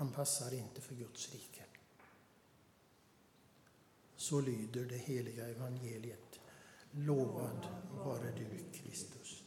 Han 0.00 0.12
passar 0.12 0.54
inte 0.54 0.80
för 0.80 0.94
Guds 0.94 1.32
rike. 1.32 1.64
Så 4.16 4.40
lyder 4.40 4.84
det 4.84 4.96
heliga 4.96 5.46
evangeliet. 5.48 6.40
Lovad 6.90 7.66
vare 7.92 8.32
du, 8.36 8.78
Kristus. 8.78 9.42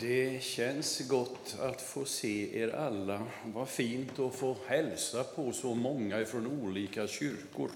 Det 0.00 0.39
känns 0.50 1.08
gott 1.08 1.56
att 1.60 1.82
få 1.82 2.04
se 2.04 2.58
er 2.60 2.68
alla. 2.68 3.26
Vad 3.44 3.68
fint 3.68 4.18
att 4.18 4.34
få 4.34 4.56
hälsa 4.66 5.24
på 5.24 5.52
så 5.52 5.74
många 5.74 6.24
från 6.24 6.46
olika 6.46 7.06
kyrkor. 7.06 7.70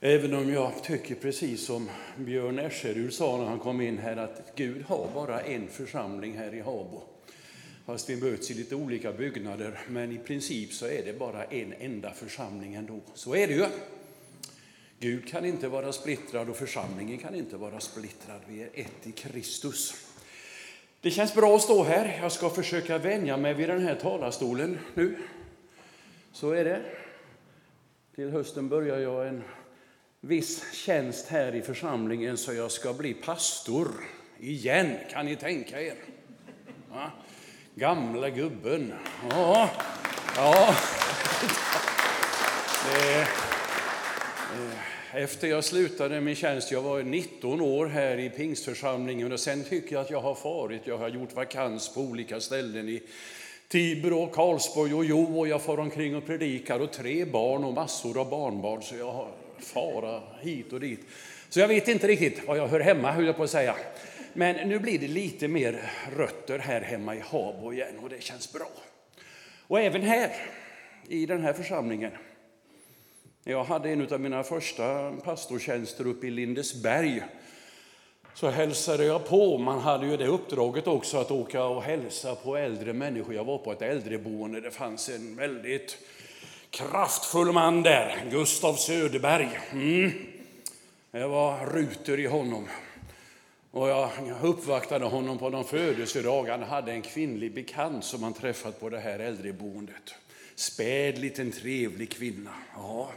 Även 0.00 0.34
om 0.34 0.52
jag 0.52 0.84
tycker 0.84 1.14
precis 1.14 1.64
som 1.66 1.90
Björn 2.16 2.58
Escherud 2.58 3.12
sa 3.12 3.36
när 3.36 3.44
han 3.44 3.58
kom 3.58 3.80
in 3.80 3.98
här 3.98 4.16
att 4.16 4.52
Gud 4.56 4.82
har 4.82 5.10
bara 5.14 5.40
en 5.40 5.68
församling 5.68 6.38
här 6.38 6.54
i 6.54 6.60
Habo. 6.60 7.02
Fast 7.86 8.10
vi 8.10 8.16
möts 8.16 8.50
i 8.50 8.54
lite 8.54 8.74
olika 8.74 9.12
byggnader, 9.12 9.80
men 9.88 10.12
i 10.12 10.18
princip 10.18 10.72
så 10.72 10.86
är 10.86 11.02
det 11.04 11.18
bara 11.18 11.44
en 11.44 11.72
enda 11.72 12.10
församling 12.10 12.74
ändå. 12.74 13.00
Så 13.14 13.36
är 13.36 13.46
det 13.46 13.54
ju. 13.54 13.66
Gud 14.98 15.28
kan 15.28 15.44
inte 15.44 15.68
vara 15.68 15.92
splittrad 15.92 16.48
och 16.48 16.56
församlingen 16.56 17.18
kan 17.18 17.34
inte 17.34 17.56
vara 17.56 17.80
splittrad. 17.80 18.40
Vi 18.48 18.62
är 18.62 18.70
ett 18.74 19.06
i 19.06 19.12
Kristus. 19.12 20.09
Det 21.02 21.10
känns 21.10 21.34
bra 21.34 21.56
att 21.56 21.62
stå 21.62 21.84
här. 21.84 22.18
Jag 22.22 22.32
ska 22.32 22.50
försöka 22.50 22.98
vänja 22.98 23.36
mig 23.36 23.54
vid 23.54 23.68
den 23.68 23.82
här 23.82 23.94
talarstolen 23.94 24.78
nu. 24.94 25.16
Så 26.32 26.50
är 26.50 26.64
det. 26.64 26.82
Till 28.14 28.30
hösten 28.30 28.68
börjar 28.68 28.98
jag 28.98 29.28
en 29.28 29.42
viss 30.20 30.72
tjänst 30.72 31.28
här 31.28 31.54
i 31.54 31.62
församlingen 31.62 32.36
så 32.36 32.52
jag 32.52 32.70
ska 32.70 32.92
bli 32.92 33.14
pastor 33.14 33.88
igen. 34.38 34.96
Kan 35.10 35.26
ni 35.26 35.36
tänka 35.36 35.82
er? 35.82 35.94
Ja. 36.90 37.10
Gamla 37.74 38.30
gubben. 38.30 38.92
Ja. 39.30 39.70
ja. 40.36 40.74
Det, 42.86 43.26
efter 45.14 45.48
jag 45.48 45.64
slutade 45.64 46.20
min 46.20 46.34
tjänst, 46.34 46.70
jag 46.70 46.82
var 46.82 47.02
19 47.02 47.60
år 47.60 47.86
här 47.86 48.18
i 48.18 48.30
pingstförsamlingen 48.30 49.32
och 49.32 49.40
sen 49.40 49.64
tycker 49.64 49.94
jag 49.94 50.02
att 50.02 50.10
jag 50.10 50.20
har 50.20 50.34
farit, 50.34 50.80
jag 50.84 50.98
har 50.98 51.08
gjort 51.08 51.32
vakans 51.32 51.94
på 51.94 52.00
olika 52.00 52.40
ställen 52.40 52.88
i 52.88 53.02
Tibro, 53.68 54.26
Karlsborg 54.26 54.94
och 54.94 55.04
Jo 55.04 55.38
och 55.38 55.48
jag 55.48 55.62
far 55.62 55.80
omkring 55.80 56.16
och 56.16 56.26
predikar 56.26 56.80
och 56.80 56.92
tre 56.92 57.24
barn 57.24 57.64
och 57.64 57.74
massor 57.74 58.20
av 58.20 58.30
barnbarn 58.30 58.82
så 58.82 58.96
jag 58.96 59.12
har 59.12 59.28
fara 59.58 60.22
hit 60.40 60.72
och 60.72 60.80
dit. 60.80 61.00
Så 61.48 61.60
jag 61.60 61.68
vet 61.68 61.88
inte 61.88 62.06
riktigt 62.06 62.46
var 62.48 62.56
jag 62.56 62.68
hör 62.68 62.80
hemma, 62.80 63.12
höll 63.12 63.26
jag 63.26 63.36
på 63.36 63.42
att 63.42 63.50
säga. 63.50 63.76
Men 64.32 64.68
nu 64.68 64.78
blir 64.78 64.98
det 64.98 65.08
lite 65.08 65.48
mer 65.48 65.90
rötter 66.16 66.58
här 66.58 66.80
hemma 66.80 67.16
i 67.16 67.20
Habo 67.20 67.72
igen 67.72 67.98
och 68.02 68.08
det 68.08 68.22
känns 68.22 68.52
bra. 68.52 68.70
Och 69.66 69.80
även 69.80 70.02
här, 70.02 70.30
i 71.08 71.26
den 71.26 71.42
här 71.42 71.52
församlingen, 71.52 72.12
jag 73.44 73.64
hade 73.64 73.90
en 73.90 74.12
av 74.12 74.20
mina 74.20 74.42
första 74.42 75.12
pastortjänster 75.12 76.06
uppe 76.06 76.26
i 76.26 76.30
Lindesberg. 76.30 77.22
Så 78.34 78.48
hälsade 78.48 79.04
jag 79.04 79.28
på. 79.28 79.58
Man 79.58 79.78
hade 79.78 80.06
ju 80.06 80.16
det 80.16 80.26
uppdraget 80.26 80.86
också 80.86 81.18
att 81.18 81.30
åka 81.30 81.64
och 81.64 81.82
hälsa 81.82 82.34
på 82.34 82.56
äldre 82.56 82.92
människor. 82.92 83.34
Jag 83.34 83.44
var 83.44 83.58
på 83.58 83.72
ett 83.72 83.82
äldreboende. 83.82 84.60
Det 84.60 84.70
fanns 84.70 85.08
en 85.08 85.36
väldigt 85.36 85.98
kraftfull 86.70 87.52
man 87.52 87.82
där, 87.82 88.24
Gustav 88.30 88.74
Söderberg. 88.74 89.60
Mm. 89.72 90.12
Det 91.10 91.26
var 91.26 91.66
ruter 91.66 92.20
i 92.20 92.26
honom. 92.26 92.68
Och 93.70 93.88
jag 93.88 94.10
uppvaktade 94.42 95.04
honom 95.04 95.38
på 95.38 95.50
någon 95.50 95.64
födelsedag. 95.64 96.48
Han 96.48 96.62
hade 96.62 96.92
en 96.92 97.02
kvinnlig 97.02 97.54
bekant 97.54 98.04
som 98.04 98.22
han 98.22 98.32
träffat 98.32 98.80
på 98.80 98.88
det 98.88 98.98
här 98.98 99.18
äldreboendet. 99.18 100.14
Späd, 100.60 101.18
liten 101.18 101.52
trevlig 101.52 102.10
kvinna. 102.10 102.54
Ja. 102.74 103.12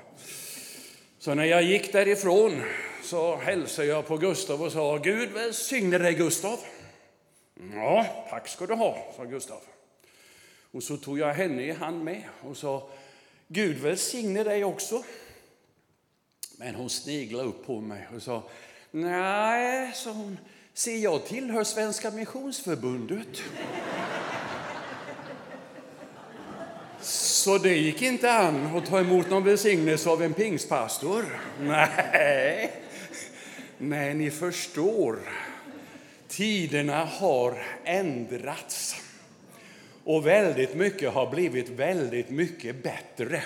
Så 1.20 1.34
när 1.34 1.46
jag 1.46 1.64
gick 1.64 1.94
därifrån 1.94 2.64
så 3.04 3.36
hälsade 3.36 3.88
jag 3.88 4.08
på 4.08 4.18
Gustav 4.18 4.62
och 4.62 4.72
sa 4.72 4.98
Gud 4.98 5.32
välsigne 5.32 5.98
dig 5.98 6.14
Gustav. 6.14 6.60
Ja, 7.74 8.26
tack 8.30 8.48
ska 8.48 8.66
du 8.66 8.74
ha, 8.74 9.14
sa 9.18 9.24
Gustav. 9.24 9.62
Och 10.72 10.84
så 10.84 10.98
tog 10.98 11.20
jag 11.20 11.34
henne 11.34 11.64
i 11.64 11.72
hand 11.72 12.04
med 12.04 12.24
och 12.42 12.58
sa 12.58 12.90
Gud 13.48 13.78
välsigne 13.78 14.44
dig 14.44 14.64
också. 14.64 15.04
Men 16.58 16.76
hon 16.76 16.90
sneglade 16.90 17.50
upp 17.50 17.66
på 17.66 17.82
mig 17.82 18.08
och 18.16 18.22
sa 18.22 18.44
Nej, 18.92 19.92
sa 19.96 20.12
hon, 20.12 20.38
se 20.74 20.98
jag 20.98 21.26
tillhör 21.26 21.64
Svenska 21.64 22.12
Missionsförbundet. 22.12 23.42
Så 27.04 27.58
det 27.58 27.76
gick 27.76 28.02
inte 28.02 28.32
an 28.32 28.78
att 28.78 28.86
ta 28.86 29.00
emot 29.00 29.30
någon 29.30 29.44
välsignelse 29.44 30.10
av 30.10 30.24
en 30.24 30.34
pingstpastor? 30.34 31.26
Nej, 31.62 32.72
nej 33.78 34.14
ni 34.14 34.32
förstår. 34.32 35.20
Tiderna 36.28 37.06
har 37.06 37.64
ändrats. 37.84 38.96
Och 40.04 40.28
väldigt 40.28 40.76
mycket 40.76 41.14
har 41.14 41.32
blivit 41.32 41.70
väldigt 41.70 42.30
mycket 42.30 42.84
bättre. 42.84 43.44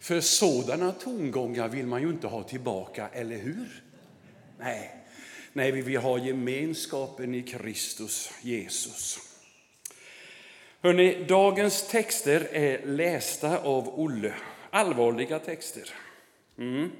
För 0.00 0.20
sådana 0.20 0.92
tongångar 0.92 1.68
vill 1.68 1.86
man 1.86 2.02
ju 2.02 2.08
inte 2.08 2.26
ha 2.26 2.42
tillbaka, 2.42 3.08
eller 3.12 3.36
hur? 3.36 3.82
Nej, 4.58 4.90
nej 5.52 5.72
vi 5.72 5.82
vill 5.82 5.96
ha 5.96 6.18
gemenskapen 6.18 7.34
i 7.34 7.42
Kristus 7.42 8.30
Jesus. 8.42 9.33
Hörrni, 10.84 11.24
dagens 11.28 11.88
texter 11.88 12.48
är 12.52 12.86
lästa 12.86 13.58
av 13.58 14.00
Olle. 14.00 14.34
Allvarliga 14.70 15.38
texter. 15.38 15.90
Mm. 16.58 16.90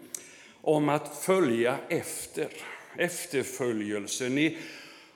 Om 0.61 0.89
att 0.89 1.17
följa 1.17 1.79
efter, 1.89 2.49
efterföljelse. 2.97 4.29
Ni 4.29 4.59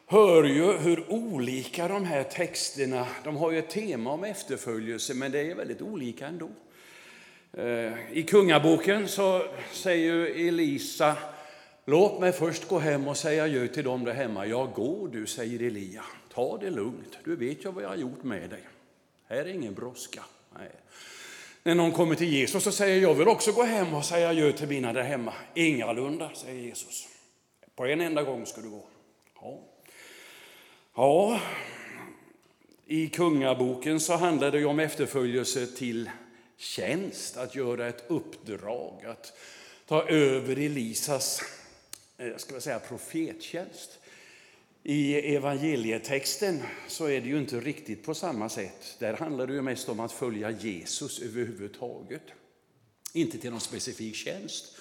hör 0.07 0.45
ju 0.45 0.73
hur 0.73 1.13
olika 1.13 1.89
de 1.89 2.05
här 2.05 2.23
texterna, 2.23 3.07
de 3.25 3.37
har 3.37 3.51
ju 3.51 3.59
ett 3.59 3.71
tema 3.71 4.11
om 4.11 4.25
efterföljelse, 4.25 5.15
men 5.15 5.33
det 5.33 5.41
är 5.41 5.55
väldigt 5.55 5.83
olika 5.83 6.27
ändå. 6.27 6.51
Eh, 7.53 7.93
I 8.13 8.23
Kungaboken 8.29 9.09
så 9.09 9.43
säger 9.73 10.49
Elisa, 10.49 11.17
låt 11.85 12.21
mig 12.21 12.33
först 12.33 12.69
gå 12.69 12.79
hem 12.79 13.09
och 13.09 13.17
säga 13.17 13.45
adjö 13.45 13.69
till 13.69 13.85
dem 13.85 14.05
där 14.05 14.15
hemma. 14.15 14.47
Ja, 14.47 14.65
gå 14.75 15.07
du, 15.07 15.27
säger 15.27 15.63
Elia. 15.63 16.05
Ta 16.39 16.59
det 16.59 16.71
lugnt, 16.71 17.19
du 17.25 17.37
vet 17.37 17.65
ju 17.65 17.73
vad 17.73 17.85
jag 17.85 17.89
har 17.89 17.97
gjort 17.97 18.23
med 18.23 18.51
dig. 18.51 18.69
Här 19.27 19.37
är 19.37 19.47
ingen 19.47 19.75
brådska. 19.75 20.25
Nej. 20.59 20.71
När 21.63 21.75
någon 21.75 21.93
kommer 21.93 22.15
till 22.15 22.33
Jesus 22.33 22.67
och 22.67 22.75
säger 22.75 23.03
jag 23.03 23.15
vill 23.15 23.29
också 23.29 23.53
gå 23.53 23.63
hem 23.63 23.95
och 23.95 24.05
säga 24.05 24.29
adjö 24.29 24.53
till 24.53 24.69
mina 24.69 24.93
där 24.93 25.03
hemma. 25.03 25.33
Ingalunda, 25.55 26.31
säger 26.35 26.63
Jesus. 26.63 27.09
På 27.75 27.87
en 27.87 28.01
enda 28.01 28.23
gång 28.23 28.47
ska 28.47 28.61
du 28.61 28.71
gå. 28.71 28.87
Ja. 29.41 29.61
ja, 30.95 31.41
i 32.87 33.09
Kungaboken 33.09 34.01
så 34.01 34.17
handlar 34.17 34.51
det 34.51 34.65
om 34.65 34.81
efterföljelse 34.81 35.67
till 35.67 36.11
tjänst, 36.57 37.37
att 37.37 37.55
göra 37.55 37.89
ett 37.89 38.05
uppdrag, 38.09 39.05
att 39.07 39.33
ta 39.87 40.09
över 40.09 40.59
Elisas 40.59 41.43
eh, 42.19 42.37
ska 42.37 42.55
jag 42.55 42.63
säga, 42.63 42.79
profettjänst. 42.79 43.98
I 44.91 45.35
evangelietexten 45.37 46.63
så 46.87 47.05
är 47.05 47.21
det 47.21 47.29
ju 47.29 47.39
inte 47.39 47.61
riktigt 47.61 48.05
på 48.05 48.15
samma 48.15 48.49
sätt. 48.49 48.97
Där 48.99 49.15
handlar 49.15 49.47
det 49.47 49.53
ju 49.53 49.63
mest 49.63 49.89
om 49.89 50.01
att 50.01 50.13
följa 50.13 50.51
Jesus 50.51 51.21
överhuvudtaget. 51.21 52.23
Inte 53.13 53.39
till 53.39 53.51
någon 53.51 53.61
specifik 53.61 54.15
tjänst, 54.15 54.77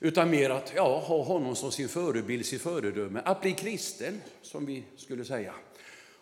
utan 0.00 0.30
mer 0.30 0.50
att 0.50 0.72
ja, 0.76 0.98
ha 0.98 1.22
honom 1.22 1.56
som 1.56 1.72
sin 1.72 1.88
förebild, 1.88 2.46
sitt 2.46 2.62
föredöme. 2.62 3.22
Att 3.24 3.40
bli 3.40 3.52
kristen, 3.52 4.20
som 4.42 4.66
vi 4.66 4.84
skulle 4.96 5.24
säga. 5.24 5.54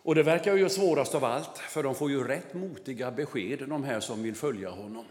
Och 0.03 0.15
det 0.15 0.23
verkar 0.23 0.55
ju 0.55 0.69
svårast 0.69 1.15
av 1.15 1.23
allt, 1.23 1.57
för 1.57 1.83
de 1.83 1.95
får 1.95 2.11
ju 2.11 2.23
rätt 2.23 2.53
motiga 2.53 3.11
besked, 3.11 3.59
de 3.67 3.83
här 3.83 3.99
som 3.99 4.23
vill 4.23 4.35
följa 4.35 4.69
honom. 4.69 5.05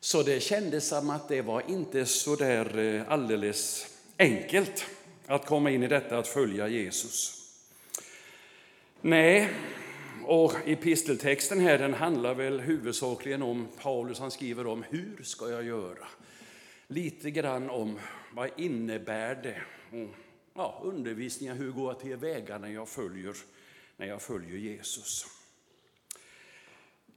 Så 0.00 0.22
det 0.22 0.40
kändes 0.40 0.88
som 0.88 1.10
att 1.10 1.28
det 1.28 1.42
var 1.42 1.62
inte 1.68 2.06
så 2.06 2.36
där 2.36 2.78
eh, 2.78 3.12
alldeles 3.12 3.86
enkelt 4.18 4.86
att 5.30 5.46
komma 5.46 5.70
in 5.70 5.82
i 5.82 5.88
detta 5.88 6.18
att 6.18 6.28
följa 6.28 6.68
Jesus. 6.68 7.36
Nej, 9.00 9.48
och 10.24 10.54
episteltexten 10.66 11.60
här 11.60 11.78
den 11.78 11.94
handlar 11.94 12.34
väl 12.34 12.60
huvudsakligen 12.60 13.42
om 13.42 13.68
Paulus, 13.82 14.18
han 14.18 14.30
skriver 14.30 14.66
om 14.66 14.84
hur 14.90 15.22
ska 15.22 15.50
jag 15.50 15.64
göra? 15.64 16.06
Lite 16.86 17.30
grann 17.30 17.70
om 17.70 17.98
vad 18.34 18.50
innebär 18.56 19.34
det? 19.34 19.62
Ja, 20.54 20.80
undervisningen, 20.84 21.56
hur 21.56 21.72
går 21.72 21.92
jag 21.92 22.00
till 22.00 22.16
väga 22.16 22.58
när 22.58 22.68
jag 22.68 22.88
följer 22.88 23.34
när 23.96 24.06
jag 24.06 24.22
följer 24.22 24.56
Jesus. 24.56 25.26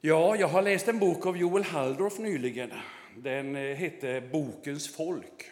Ja, 0.01 0.35
jag 0.35 0.47
har 0.47 0.61
läst 0.61 0.87
en 0.87 0.99
bok 0.99 1.25
av 1.25 1.37
Joel 1.37 1.63
Halldorf 1.63 2.19
nyligen. 2.19 2.71
Den 3.17 3.55
eh, 3.55 3.75
hette 3.75 4.21
Bokens 4.31 4.95
folk. 4.95 5.51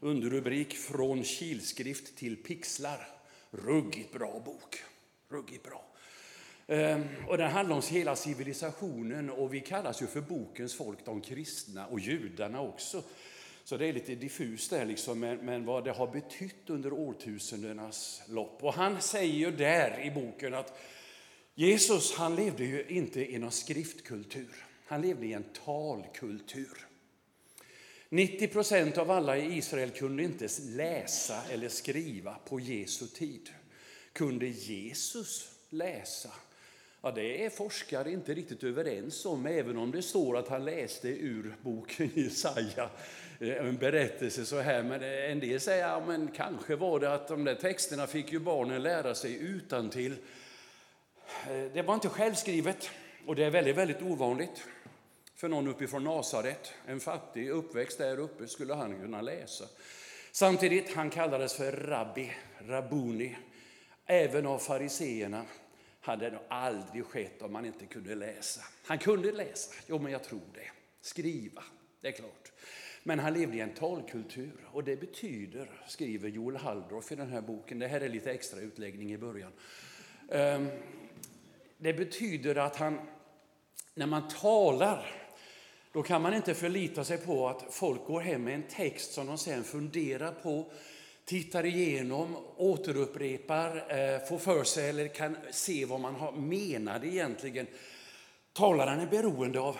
Underrubrik 0.00 0.76
Från 0.76 1.24
kilskrift 1.24 2.16
till 2.16 2.36
pixlar. 2.36 3.08
Ruggigt 3.50 4.12
bra 4.12 4.42
bok. 4.44 4.82
Ruggigt 5.28 5.62
bra. 5.62 5.84
Ehm, 6.66 7.04
och 7.28 7.38
den 7.38 7.50
handlar 7.50 7.76
om 7.76 7.82
hela 7.90 8.16
civilisationen 8.16 9.30
och 9.30 9.54
vi 9.54 9.60
kallas 9.60 10.02
ju 10.02 10.06
för 10.06 10.20
bokens 10.20 10.74
folk, 10.74 10.98
de 11.04 11.20
kristna 11.20 11.86
och 11.86 12.00
judarna 12.00 12.60
också. 12.60 13.02
Så 13.64 13.76
det 13.76 13.86
är 13.86 13.92
lite 13.92 14.14
diffust 14.14 14.70
där, 14.70 14.84
liksom, 14.84 15.20
men, 15.20 15.36
men 15.38 15.64
vad 15.64 15.84
det 15.84 15.92
har 15.92 16.06
betytt 16.06 16.70
under 16.70 16.92
årtusendenas 16.92 18.22
lopp. 18.28 18.64
Och 18.64 18.74
han 18.74 19.00
säger 19.00 19.34
ju 19.34 19.50
där 19.50 20.00
i 20.04 20.10
boken 20.10 20.54
att 20.54 20.78
Jesus 21.54 22.14
han 22.14 22.36
levde 22.36 22.64
ju 22.64 22.86
inte 22.88 23.32
i 23.32 23.38
någon 23.38 23.52
skriftkultur, 23.52 24.64
han 24.86 25.02
levde 25.02 25.26
i 25.26 25.32
en 25.32 25.44
talkultur. 25.64 26.87
90 28.10 28.48
procent 28.48 28.98
av 28.98 29.10
alla 29.10 29.36
i 29.36 29.56
Israel 29.56 29.90
kunde 29.90 30.22
inte 30.22 30.48
läsa 30.68 31.42
eller 31.50 31.68
skriva 31.68 32.34
på 32.34 32.60
Jesu 32.60 33.06
tid. 33.06 33.50
Kunde 34.12 34.46
Jesus 34.46 35.50
läsa? 35.70 36.30
Ja, 37.02 37.10
det 37.10 37.44
är 37.44 37.50
forskare 37.50 38.10
inte 38.10 38.34
riktigt 38.34 38.64
överens 38.64 39.26
om, 39.26 39.46
även 39.46 39.76
om 39.76 39.90
det 39.90 40.02
står 40.02 40.36
att 40.36 40.48
han 40.48 40.64
läste 40.64 41.08
ur 41.08 41.56
boken 41.62 42.10
Jesaja, 42.14 42.90
eh, 43.40 43.56
en 43.56 43.76
berättelse 43.76 44.44
så 44.44 44.60
här. 44.60 44.82
Men 44.82 45.02
eh, 45.02 45.30
en 45.30 45.40
del 45.40 45.60
säger, 45.60 45.88
ja, 45.88 46.02
men 46.06 46.28
kanske 46.28 46.76
var 46.76 47.00
det 47.00 47.14
att 47.14 47.28
de 47.28 47.44
där 47.44 47.54
texterna 47.54 48.06
fick 48.06 48.32
ju 48.32 48.38
barnen 48.38 48.82
lära 48.82 49.14
sig 49.14 49.34
utan 49.34 49.90
till. 49.90 50.12
Eh, 50.12 51.72
det 51.74 51.82
var 51.82 51.94
inte 51.94 52.08
självskrivet 52.08 52.90
och 53.26 53.36
det 53.36 53.44
är 53.44 53.50
väldigt, 53.50 53.76
väldigt 53.76 54.02
ovanligt 54.02 54.62
för 55.38 55.48
någon 55.48 55.68
uppifrån 55.68 56.04
Nasaret. 56.04 56.72
En 56.86 57.00
fattig 57.00 57.50
uppväxt 57.50 57.98
där 57.98 58.18
uppe 58.18 58.46
skulle 58.46 58.74
han 58.74 59.00
kunna 59.00 59.20
läsa. 59.20 59.64
Samtidigt, 60.32 60.94
han 60.94 61.10
kallades 61.10 61.54
för 61.54 61.72
rabbi, 61.72 62.32
rabuni, 62.58 63.36
även 64.06 64.46
av 64.46 64.58
fariseerna 64.58 65.44
hade 66.00 66.30
nog 66.30 66.40
aldrig 66.48 67.04
skett 67.04 67.42
om 67.42 67.52
man 67.52 67.66
inte 67.66 67.86
kunde 67.86 68.14
läsa. 68.14 68.60
Han 68.86 68.98
kunde 68.98 69.32
läsa, 69.32 69.74
jo 69.86 69.98
men 69.98 70.12
jag 70.12 70.24
tror 70.24 70.40
det. 70.54 70.70
Skriva, 71.00 71.64
det 72.00 72.08
är 72.08 72.12
klart. 72.12 72.52
Men 73.02 73.18
han 73.18 73.32
levde 73.32 73.56
i 73.56 73.60
en 73.60 73.74
talkultur 73.74 74.68
och 74.72 74.84
det 74.84 74.96
betyder, 74.96 75.70
skriver 75.86 76.28
Joel 76.28 76.56
Halldorf 76.56 77.12
i 77.12 77.16
den 77.16 77.30
här 77.30 77.40
boken, 77.40 77.78
det 77.78 77.88
här 77.88 78.00
är 78.00 78.08
lite 78.08 78.32
extra 78.32 78.60
utläggning 78.60 79.12
i 79.12 79.18
början. 79.18 79.52
Ehm, 80.30 80.68
det 81.76 81.92
betyder 81.92 82.56
att 82.56 82.76
han, 82.76 83.00
när 83.94 84.06
man 84.06 84.28
talar, 84.28 85.27
då 85.98 86.02
kan 86.02 86.22
man 86.22 86.34
inte 86.34 86.54
förlita 86.54 87.04
sig 87.04 87.18
på 87.18 87.48
att 87.48 87.64
folk 87.70 88.06
går 88.06 88.20
hem 88.20 88.44
med 88.44 88.54
en 88.54 88.62
text 88.62 89.12
som 89.12 89.26
de 89.26 89.38
sen 89.38 89.64
funderar 89.64 90.32
på, 90.32 90.66
tittar 91.24 91.66
igenom, 91.66 92.36
återupprepar, 92.56 93.76
eh, 93.76 94.26
får 94.28 94.38
för 94.38 94.64
sig 94.64 94.88
eller 94.88 95.08
kan 95.08 95.36
se 95.50 95.84
vad 95.84 96.00
man 96.00 96.14
har 96.14 96.32
menade 96.32 97.06
egentligen. 97.06 97.66
Talaren 98.52 99.00
är 99.00 99.06
beroende 99.06 99.60
av 99.60 99.76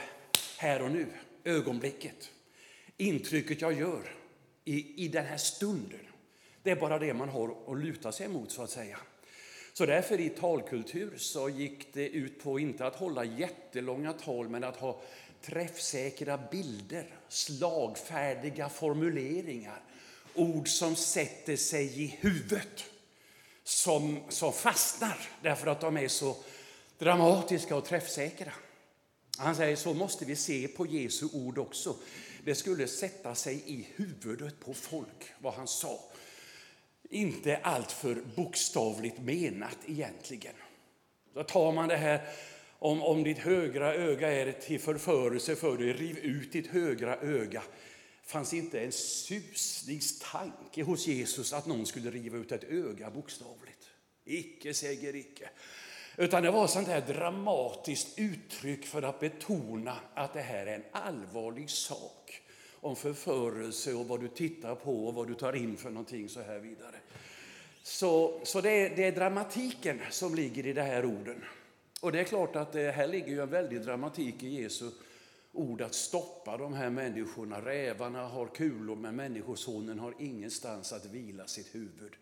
här 0.57 0.83
och 0.83 0.91
nu, 0.91 1.07
ögonblicket, 1.45 2.31
intrycket 2.97 3.61
jag 3.61 3.73
gör 3.73 4.15
i, 4.65 5.05
i 5.05 5.09
den 5.09 5.25
här 5.25 5.37
stunden. 5.37 6.07
Det 6.63 6.71
är 6.71 6.77
bara 6.77 6.99
det 6.99 7.15
man 7.15 7.29
har 7.29 7.57
att 7.67 7.79
luta 7.79 8.13
sig 8.13 8.29
mot 8.29 8.51
så 8.51 8.63
att 8.63 8.71
säga. 8.71 8.99
Så 9.73 9.87
därför 9.87 10.21
i 10.21 10.29
talkultur 10.29 11.17
så 11.17 11.49
gick 11.49 11.95
det 11.95 12.09
ut 12.09 12.43
på 12.43 12.59
inte 12.59 12.87
att 12.87 12.97
hålla 12.97 13.25
jättelånga 13.25 14.13
tal 14.13 14.49
men 14.49 14.65
att 14.65 14.77
ha 14.77 15.01
träffsäkra 15.43 16.39
bilder, 16.51 17.07
slagfärdiga 17.29 18.69
formuleringar 18.69 19.83
ord 20.39 20.69
som 20.69 20.97
sätter 20.97 21.57
sig 21.57 22.03
i 22.03 22.17
huvudet, 22.21 22.85
som, 23.65 24.21
som 24.29 24.53
fastnar 24.53 25.19
därför 25.43 25.67
att 25.67 25.81
de 25.81 25.97
är 25.97 26.09
så 26.09 26.37
dramatiska 26.99 27.77
och 27.77 27.85
träffsäkra. 27.85 28.53
Han 29.39 29.57
säger 29.57 29.77
så 29.77 29.95
måste 29.95 30.25
vi 30.25 30.37
se 30.37 30.69
på 30.69 30.87
Jesu 30.87 31.29
ord 31.33 31.59
också. 31.59 31.97
Det 32.45 32.55
skulle 32.55 32.89
sätta 32.89 33.35
sig 33.35 33.63
i 33.67 33.89
huvudet 33.97 34.61
på 34.61 34.75
folk, 34.75 35.33
vad 35.39 35.55
han 35.55 35.69
sa. 35.69 36.01
Inte 37.11 37.57
alltför 37.57 38.23
bokstavligt 38.37 39.19
menat 39.19 39.79
egentligen. 39.87 40.55
Då 41.35 41.45
tar 41.45 41.73
man 41.73 41.89
det 41.89 41.97
här 41.97 42.29
om, 42.79 43.03
om 43.03 43.25
ditt 43.25 43.39
högra 43.39 43.95
öga 43.95 44.33
är 44.33 44.53
till 44.53 44.81
förförelse 44.81 45.57
för 45.57 45.77
dig, 45.77 45.93
riv 45.93 46.19
ut 46.19 46.53
ditt 46.53 46.67
högra 46.67 47.17
öga 47.17 47.63
fanns 48.29 48.55
inte 48.55 48.81
en 48.81 48.93
susningstanke 48.93 50.83
hos 50.83 51.07
Jesus 51.07 51.53
att 51.53 51.67
någon 51.67 51.87
skulle 51.87 52.11
riva 52.11 52.39
ut 52.39 52.53
ett 52.53 52.65
öga 52.65 53.11
bokstavligt. 53.11 53.91
Icke 54.25 54.75
säger 54.75 55.17
icke. 55.17 55.51
Utan 56.17 56.43
det 56.43 56.51
var 56.51 56.67
sånt 56.67 56.89
här 56.89 57.01
dramatiskt 57.01 58.19
uttryck 58.19 58.87
för 58.87 59.03
att 59.03 59.21
betona 59.21 59.97
att 60.15 60.33
det 60.33 60.41
här 60.41 60.67
är 60.67 60.75
en 60.75 60.85
allvarlig 60.93 61.71
sak 61.71 62.43
om 62.81 62.97
förförelse 62.97 63.95
och 63.95 64.09
vad 64.09 64.21
du 64.21 64.29
tittar 64.29 64.75
på 64.75 65.07
och 65.07 65.15
vad 65.15 65.29
du 65.29 65.35
tar 65.35 65.53
in 65.53 65.77
för 65.77 65.91
någonting 65.91 66.29
så 66.29 66.43
här 66.43 66.59
vidare. 66.59 66.97
Så, 67.83 68.41
så 68.45 68.61
det, 68.61 68.71
är, 68.71 68.97
det 68.97 69.05
är 69.05 69.13
dramatiken 69.13 70.01
som 70.11 70.35
ligger 70.35 70.67
i 70.67 70.73
de 70.73 70.83
här 70.83 71.05
orden. 71.05 71.45
Och 72.01 72.13
det 72.13 72.21
är 72.21 72.25
klart 72.25 72.57
att 72.57 72.73
det 72.73 72.91
här 72.91 73.07
ligger 73.07 73.29
ju 73.29 73.43
en 73.43 73.51
väldig 73.51 73.83
dramatik 73.83 74.43
i 74.43 74.63
Jesu 74.63 74.91
ord 75.53 75.83
att 75.83 75.95
stoppa 75.95 76.57
de 76.57 76.75
här 76.75 76.91
människorna. 76.91 77.61
Rävarna 77.61 78.27
har 78.27 78.47
kulor, 78.47 78.97
men 78.97 79.17
Människosonen 79.17 79.99
har 79.99 80.15
ingenstans 80.19 80.93
att 80.93 81.05
vila 81.05 81.47
sitt 81.47 81.75
huvud. 81.75 82.13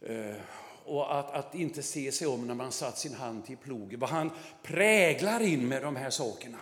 Eh, 0.00 0.36
och 0.84 1.18
att, 1.18 1.30
att 1.30 1.54
inte 1.54 1.82
se 1.82 2.12
sig 2.12 2.26
om 2.26 2.46
när 2.46 2.54
man 2.54 2.72
satt 2.72 2.98
sin 2.98 3.14
hand 3.14 3.46
till 3.46 3.56
plogen. 3.56 4.00
Vad 4.00 4.10
han 4.10 4.30
präglar 4.62 5.40
in 5.40 5.68
med 5.68 5.82
de 5.82 5.96
här 5.96 6.10
sakerna, 6.10 6.58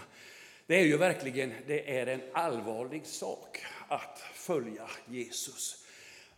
det 0.67 0.81
är 0.81 0.85
ju 0.85 0.97
verkligen 0.97 1.53
det 1.67 1.99
är 1.99 2.07
en 2.07 2.23
allvarlig 2.33 3.07
sak 3.07 3.59
att 3.89 4.19
följa 4.35 4.91
Jesus. 5.09 5.85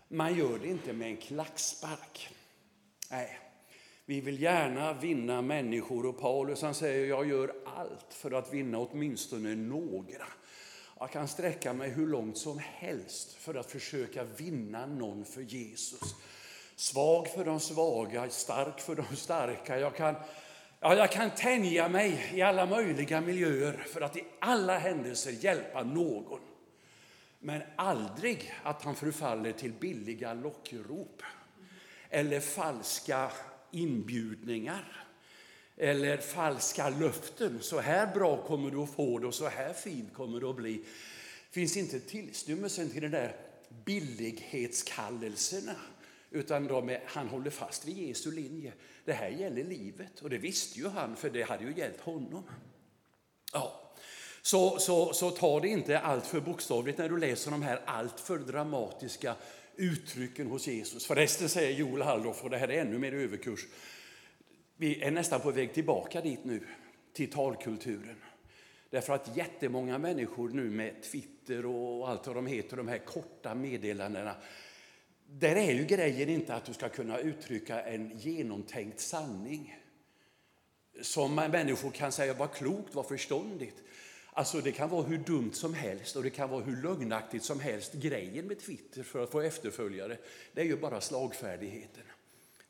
Man 0.09 0.39
gör 0.39 0.59
det 0.59 0.69
inte 0.69 0.93
med 0.93 1.09
en 1.09 1.17
klackspark. 1.17 2.29
Nej, 3.11 3.39
vi 4.09 4.21
vill 4.21 4.43
gärna 4.43 4.93
vinna 4.93 5.43
människor 5.43 6.07
och 6.07 6.21
Paulus 6.21 6.63
han 6.63 6.75
säger 6.75 7.07
jag 7.07 7.29
gör 7.29 7.53
allt 7.65 8.15
för 8.15 8.31
att 8.31 8.53
vinna 8.53 8.79
åtminstone 8.79 9.55
några. 9.55 10.27
Jag 10.99 11.11
kan 11.11 11.29
sträcka 11.29 11.73
mig 11.73 11.91
hur 11.91 12.07
långt 12.07 12.39
som 12.39 12.59
helst 12.59 13.35
för 13.35 13.55
att 13.55 13.71
försöka 13.71 14.25
vinna 14.25 14.87
någon 14.87 15.25
för 15.25 15.41
Jesus. 15.41 16.15
Svag 16.77 17.29
för 17.29 17.45
de 17.45 17.61
svaga, 17.61 18.31
stark 18.31 18.81
för 18.81 18.95
de 18.95 19.17
starka. 19.17 19.79
Jag 19.79 19.97
kan, 19.97 20.15
ja, 20.81 20.95
jag 20.95 21.13
kan 21.13 21.31
tänja 21.31 21.89
mig 21.89 22.31
i 22.35 22.43
alla 22.43 22.67
möjliga 22.67 23.21
miljöer 23.21 23.85
för 23.87 24.01
att 24.01 24.17
i 24.17 24.25
alla 24.41 24.79
händelser 24.79 25.31
hjälpa 25.31 25.83
någon. 25.83 26.41
Men 27.39 27.63
aldrig 27.77 28.53
att 28.63 28.83
han 28.83 28.95
förfaller 28.95 29.53
till 29.53 29.73
billiga 29.73 30.35
lockrop 30.35 31.23
eller 32.11 32.41
falska 32.41 33.31
inbjudningar 33.71 35.07
eller 35.77 36.17
falska 36.17 36.89
löften. 36.89 37.59
Så 37.63 37.81
här 37.81 38.15
bra 38.15 38.43
kommer 38.47 38.71
du 38.71 38.79
att 38.79 38.95
få 38.95 39.19
det 39.19 39.27
och 39.27 39.35
så 39.35 39.49
här 39.49 39.73
fint 39.73 40.15
kommer 40.15 40.41
det 40.41 40.51
att 40.51 40.57
bli. 40.57 40.85
finns 41.51 41.77
inte 41.77 42.01
tillstymmelsen 42.01 42.91
till 42.91 43.03
den 43.03 43.11
där 43.11 43.37
billighetskallelserna. 43.85 45.77
Utan 46.31 46.67
de 46.67 46.89
är, 46.89 47.03
han 47.07 47.29
håller 47.29 47.51
fast 47.51 47.85
vid 47.85 47.99
Jesu 47.99 48.31
linje. 48.31 48.73
Det 49.05 49.13
här 49.13 49.29
gäller 49.29 49.65
livet. 49.65 50.21
Och 50.21 50.31
det 50.31 50.39
visste 50.39 50.79
ju 50.79 50.89
han, 50.89 51.17
för 51.17 51.31
det 51.31 51.43
hade 51.43 51.65
ju 51.65 51.75
hjälpt 51.77 52.01
honom. 52.01 52.43
Ja. 53.53 53.93
Så, 54.43 54.79
så, 54.79 55.13
så 55.13 55.31
ta 55.31 55.61
det 55.61 55.69
inte 55.69 55.99
allt 55.99 56.27
för 56.27 56.41
bokstavligt 56.41 56.99
när 56.99 57.09
du 57.09 57.19
läser 57.19 57.51
de 57.51 57.63
här 57.63 57.81
alltför 57.85 58.39
dramatiska 58.39 59.35
uttrycken 59.77 60.47
hos 60.47 60.67
Jesus. 60.67 61.07
Förresten 61.07 61.49
säger 61.49 61.79
Joel 61.79 62.03
Halldorf, 62.03 62.45
och 62.45 62.51
det 62.51 62.59
här 62.59 62.69
är 62.69 62.81
ännu 62.81 62.99
mer 62.99 63.13
överkurs, 63.13 63.67
vi 64.77 65.03
är 65.03 65.11
nästan 65.11 65.41
på 65.41 65.51
väg 65.51 65.75
tillbaka 65.75 66.21
dit 66.21 66.45
nu, 66.45 66.61
till 67.13 67.31
talkulturen. 67.31 68.17
Därför 68.91 69.13
att 69.13 69.37
jättemånga 69.37 69.99
människor 69.99 70.49
nu 70.49 70.71
med 70.71 71.03
Twitter 71.03 71.67
och 71.67 72.09
allt 72.09 72.27
vad 72.27 72.37
de 72.37 72.47
heter, 72.47 72.77
de 72.77 72.89
här 72.89 72.99
korta 72.99 73.55
meddelandena, 73.55 74.35
där 75.27 75.57
är 75.57 75.73
ju 75.73 75.85
grejen 75.85 76.29
inte 76.29 76.55
att 76.55 76.65
du 76.65 76.75
ska 76.75 76.89
kunna 76.89 77.19
uttrycka 77.19 77.83
en 77.83 78.19
genomtänkt 78.19 79.01
sanning 79.01 79.79
som 81.03 81.35
människor 81.35 81.91
kan 81.91 82.13
säga 82.13 82.35
var 82.35 82.49
klokt, 82.49 82.95
var 82.95 83.03
förståndigt. 83.03 83.83
Alltså 84.37 84.61
det 84.61 84.73
kan 84.73 84.91
vara 84.91 85.03
hur 85.03 85.19
dumt 85.19 85.53
som 85.53 85.75
helst 85.75 86.17
och 86.17 86.23
det 86.23 86.31
kan 86.31 86.51
vara 86.51 86.63
hur 86.63 86.83
lögnaktigt 86.83 87.45
som 87.45 87.61
helst. 87.61 87.93
Grejen 87.93 88.47
med 88.47 88.61
Twitter 88.61 89.03
för 89.03 89.25
att 89.25 89.31
få 89.31 89.41
efterföljare, 89.41 90.19
det 90.53 90.61
är 90.61 90.65
ju 90.65 90.77
bara 90.77 91.01
slagfärdigheten. 91.01 92.03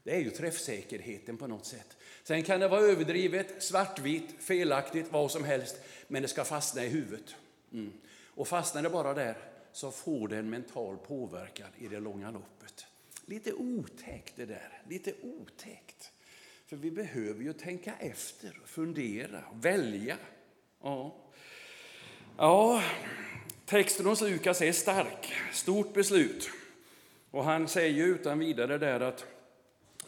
Det 0.02 0.14
är 0.14 0.20
ju 0.20 0.30
träffsäkerheten 0.30 1.36
på 1.36 1.46
något 1.46 1.66
sätt. 1.66 1.96
Sen 2.22 2.42
kan 2.42 2.60
det 2.60 2.68
vara 2.68 2.80
överdrivet, 2.80 3.62
svartvitt, 3.62 4.34
felaktigt, 4.38 5.06
vad 5.12 5.30
som 5.30 5.44
helst, 5.44 5.76
men 6.08 6.22
det 6.22 6.28
ska 6.28 6.44
fastna 6.44 6.84
i 6.84 6.88
huvudet. 6.88 7.34
Mm. 7.72 7.92
Och 8.24 8.48
fastnar 8.48 8.82
det 8.82 8.90
bara 8.90 9.14
där 9.14 9.36
så 9.72 9.90
får 9.90 10.28
det 10.28 10.36
en 10.36 10.50
mental 10.50 10.96
påverkan 10.96 11.68
i 11.78 11.88
det 11.88 12.00
långa 12.00 12.30
loppet. 12.30 12.86
Lite 13.24 13.52
otäckt 13.52 14.32
det 14.36 14.46
där, 14.46 14.82
lite 14.88 15.12
otäckt. 15.22 16.12
För 16.66 16.76
vi 16.76 16.90
behöver 16.90 17.42
ju 17.42 17.52
tänka 17.52 17.94
efter, 17.98 18.60
fundera, 18.64 19.44
välja. 19.54 20.16
Ja 20.82 21.22
ja, 22.36 22.82
texten 23.64 24.06
hos 24.06 24.20
Lukas 24.20 24.62
är 24.62 24.72
stark, 24.72 25.32
stort 25.52 25.94
beslut. 25.94 26.50
Och 27.30 27.44
han 27.44 27.68
säger 27.68 28.06
utan 28.06 28.38
vidare 28.38 28.78
där 28.78 29.00
att 29.00 29.26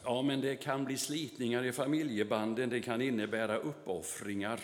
ja, 0.05 0.23
men 0.23 0.41
det 0.41 0.57
kan 0.57 0.85
bli 0.85 0.97
slitningar 0.97 1.65
i 1.65 1.73
familjebanden, 1.73 2.71
det 2.71 2.81
kan 2.81 3.03
innebära 3.03 3.57
uppoffringar. 3.57 4.61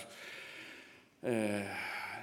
Eh, 1.23 1.63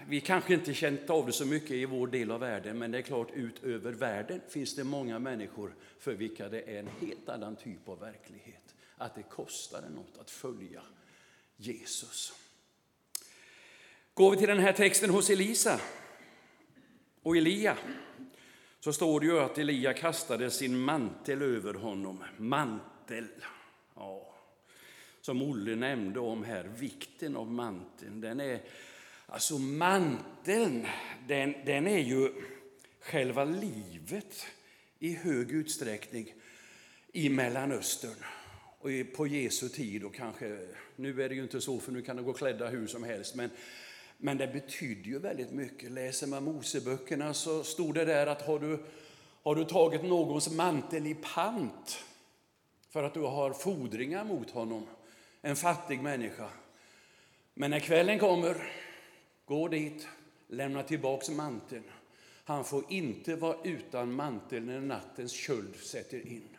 vi 0.08 0.22
kanske 0.22 0.54
inte 0.54 0.74
känt 0.74 1.10
av 1.10 1.26
det 1.26 1.34
så 1.34 1.46
mycket 1.46 1.72
i 1.72 1.86
vår 1.86 2.08
del 2.08 2.32
av 2.32 2.40
världen, 2.40 2.78
men 2.78 2.92
det 2.92 2.98
är 2.98 3.02
klart 3.02 3.28
utöver 3.34 3.92
världen 3.92 4.42
finns 4.50 4.76
det 4.76 4.84
många 4.84 5.20
människor 5.20 5.76
för 6.00 6.14
vilka 6.14 6.50
det 6.50 6.62
är 6.62 6.80
en 6.80 6.90
helt 7.02 7.30
annan 7.30 7.56
typ 7.56 7.90
av 7.90 8.00
verklighet. 8.00 8.76
Att 8.98 9.16
det 9.16 9.24
kostar 9.24 9.82
något 9.96 10.18
att 10.20 10.32
följa 10.32 10.82
Jesus. 11.58 12.34
Går 14.14 14.32
vi 14.32 14.38
till 14.38 14.48
den 14.48 14.60
här 14.60 14.74
texten 14.74 15.10
hos 15.10 15.30
Elisa 15.30 15.82
och 17.24 17.38
Elia 17.38 17.78
så 18.80 18.94
står 18.94 19.20
det 19.20 19.26
ju 19.26 19.40
att 19.40 19.58
Elia 19.58 19.94
kastade 19.94 20.52
sin 20.52 20.78
mantel 20.78 21.42
över 21.42 21.74
honom. 21.74 22.24
Mantel. 22.38 23.28
Ja. 23.96 24.36
Som 25.22 25.42
Olle 25.42 25.76
nämnde 25.76 26.20
om 26.20 26.44
här, 26.44 26.64
vikten 26.64 27.36
av 27.36 27.52
manteln. 27.52 28.22
Den 28.22 28.40
är, 28.40 28.62
alltså 29.26 29.58
manteln, 29.58 30.88
den, 31.28 31.56
den 31.66 31.88
är 31.88 32.00
ju 32.00 32.32
själva 33.00 33.44
livet 33.44 34.46
i 35.00 35.14
hög 35.14 35.52
utsträckning 35.52 36.34
i 37.12 37.30
Mellanöstern 37.30 38.24
och 38.80 38.90
på 39.16 39.28
Jesu 39.28 39.70
tid 39.70 40.04
och 40.04 40.16
kanske, 40.16 40.68
nu 40.96 41.24
är 41.24 41.30
det 41.30 41.36
ju 41.36 41.44
inte 41.44 41.62
så 41.62 41.80
för 41.80 41.92
nu 41.92 42.02
kan 42.02 42.16
de 42.16 42.26
gå 42.26 42.34
klädda 42.34 42.68
hur 42.68 42.88
som 42.88 43.04
helst, 43.04 43.36
men 43.36 43.50
men 44.24 44.38
det 44.38 44.48
betydde 44.48 45.10
ju 45.10 45.20
väldigt 45.20 45.52
mycket. 45.52 45.92
Läser 45.92 46.28
man 46.28 46.44
Moseböckerna 46.44 47.34
så 47.34 47.64
stod 47.64 47.96
det 47.96 48.06
där 48.06 48.28
att 48.28 48.42
har 48.42 48.60
du, 48.60 48.80
har 49.44 49.56
du 49.56 49.66
tagit 49.66 50.04
någons 50.04 50.52
mantel 50.52 51.08
i 51.08 51.16
pant 51.16 52.04
för 52.90 53.04
att 53.04 53.14
du 53.14 53.20
har 53.20 53.54
fordringar 53.54 54.24
mot 54.24 54.52
honom, 54.52 54.88
en 55.42 55.56
fattig 55.56 56.02
människa. 56.02 56.50
Men 57.54 57.72
när 57.72 57.80
kvällen 57.80 58.20
kommer, 58.20 58.72
gå 59.46 59.68
dit, 59.68 60.08
lämna 60.48 60.84
tillbaks 60.84 61.30
manteln. 61.30 61.84
Han 62.44 62.64
får 62.64 62.84
inte 62.90 63.36
vara 63.36 63.58
utan 63.64 64.14
mantel 64.14 64.64
när 64.64 64.80
nattens 64.80 65.32
köld 65.32 65.76
sätter 65.76 66.28
in. 66.28 66.58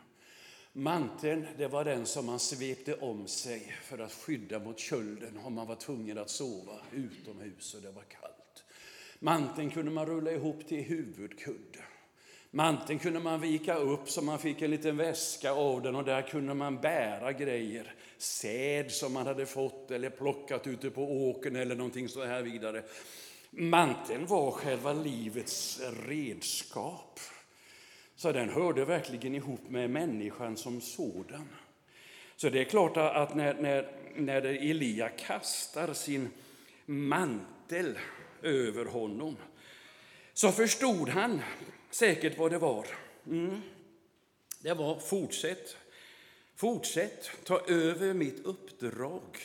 Manteln 0.75 1.47
det 1.57 1.69
var 1.69 1.85
den 1.85 2.07
som 2.07 2.27
man 2.27 2.39
svepte 2.39 2.95
om 2.95 3.27
sig 3.27 3.77
för 3.83 3.99
att 3.99 4.13
skydda 4.13 4.59
mot 4.59 4.79
kölden 4.79 5.41
om 5.45 5.55
man 5.55 5.67
var 5.67 5.75
tvungen 5.75 6.19
att 6.19 6.31
sova 6.31 6.81
utomhus 6.93 7.75
och 7.75 7.83
det 7.83 7.91
var 7.91 8.03
kallt. 8.03 8.65
Manteln 9.19 9.71
kunde 9.71 9.91
man 9.91 10.07
rulla 10.07 10.33
ihop 10.33 10.69
till 10.69 10.83
huvudkudde. 10.83 11.79
Manteln 12.51 12.99
kunde 12.99 13.21
man 13.21 13.41
vika 13.41 13.75
upp 13.75 14.11
så 14.11 14.23
man 14.23 14.39
fick 14.39 14.63
en 14.63 14.71
liten 14.71 14.97
väska 14.97 15.53
av 15.53 15.83
den 15.83 15.95
och 15.95 16.05
där 16.05 16.23
kunde 16.23 16.55
man 16.55 16.81
bära 16.81 17.33
grejer. 17.33 17.95
Säd 18.19 18.93
som 18.93 19.13
man 19.13 19.27
hade 19.27 19.47
fått 19.47 19.91
eller 19.91 20.11
plockat 20.11 20.67
ute 20.67 20.91
på 20.91 21.03
åkern 21.03 21.57
eller 21.57 21.75
någonting 21.75 22.09
så 22.09 22.25
här 22.25 22.43
vidare. 22.43 22.83
Manteln 23.51 24.27
var 24.27 24.51
själva 24.51 24.93
livets 24.93 25.81
redskap. 26.07 27.21
Så 28.23 28.33
den 28.33 28.49
hörde 28.49 28.85
verkligen 28.85 29.35
ihop 29.35 29.61
med 29.69 29.91
människan 29.91 30.57
som 30.57 30.81
sådan. 30.81 31.49
Så 32.37 32.49
det 32.51 32.61
är 32.61 32.65
klart 32.65 32.97
att 32.97 33.35
när, 33.35 33.55
när, 33.55 33.93
när 34.17 34.45
Elia 34.45 35.09
kastar 35.09 35.95
sin 35.95 36.31
mantel 36.87 37.99
över 38.43 38.85
honom 38.85 39.37
så 40.33 40.53
förstod 40.53 41.09
han 41.09 41.41
säkert 41.91 42.39
vad 42.39 42.51
det 42.51 42.59
var. 42.59 42.87
Mm. 43.27 43.61
Det 44.63 44.75
var 44.75 44.99
fortsätt, 44.99 45.77
fortsätt, 46.57 47.31
ta 47.45 47.61
över 47.61 48.15
mitt 48.15 48.45
uppdrag, 48.45 49.39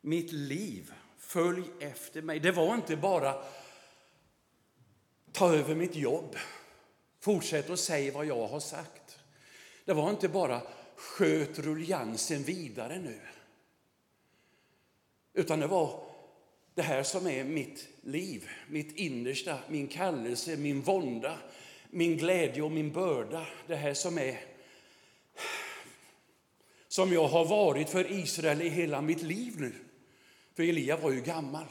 mitt 0.00 0.32
liv, 0.32 0.92
följ 1.18 1.64
efter 1.80 2.22
mig. 2.22 2.40
Det 2.40 2.52
var 2.52 2.74
inte 2.74 2.96
bara 2.96 3.34
ta 5.32 5.54
över 5.54 5.74
mitt 5.74 5.96
jobb, 5.96 6.36
Fortsätt 7.24 7.70
att 7.70 7.80
säga 7.80 8.12
vad 8.12 8.26
jag 8.26 8.46
har 8.48 8.60
sagt. 8.60 9.18
Det 9.84 9.92
var 9.92 10.10
inte 10.10 10.28
bara 10.28 10.62
sköt 10.96 11.58
ruljansen 11.58 12.42
vidare 12.42 12.98
nu. 12.98 13.20
Utan 15.32 15.60
det 15.60 15.66
var 15.66 16.04
det 16.74 16.82
här 16.82 17.02
som 17.02 17.26
är 17.26 17.44
mitt 17.44 17.88
liv, 18.02 18.48
mitt 18.68 18.96
innersta, 18.96 19.58
min 19.68 19.86
kallelse, 19.86 20.56
min 20.56 20.80
vånda, 20.80 21.38
min 21.90 22.16
glädje 22.16 22.62
och 22.62 22.72
min 22.72 22.92
börda. 22.92 23.46
Det 23.66 23.76
här 23.76 23.94
som 23.94 24.18
är 24.18 24.40
som 26.88 27.12
jag 27.12 27.28
har 27.28 27.44
varit 27.44 27.90
för 27.90 28.12
Israel 28.12 28.62
i 28.62 28.68
hela 28.68 29.00
mitt 29.00 29.22
liv 29.22 29.60
nu. 29.60 29.72
För 30.54 30.62
Elia 30.62 30.96
var 30.96 31.10
ju 31.10 31.20
gammal. 31.20 31.66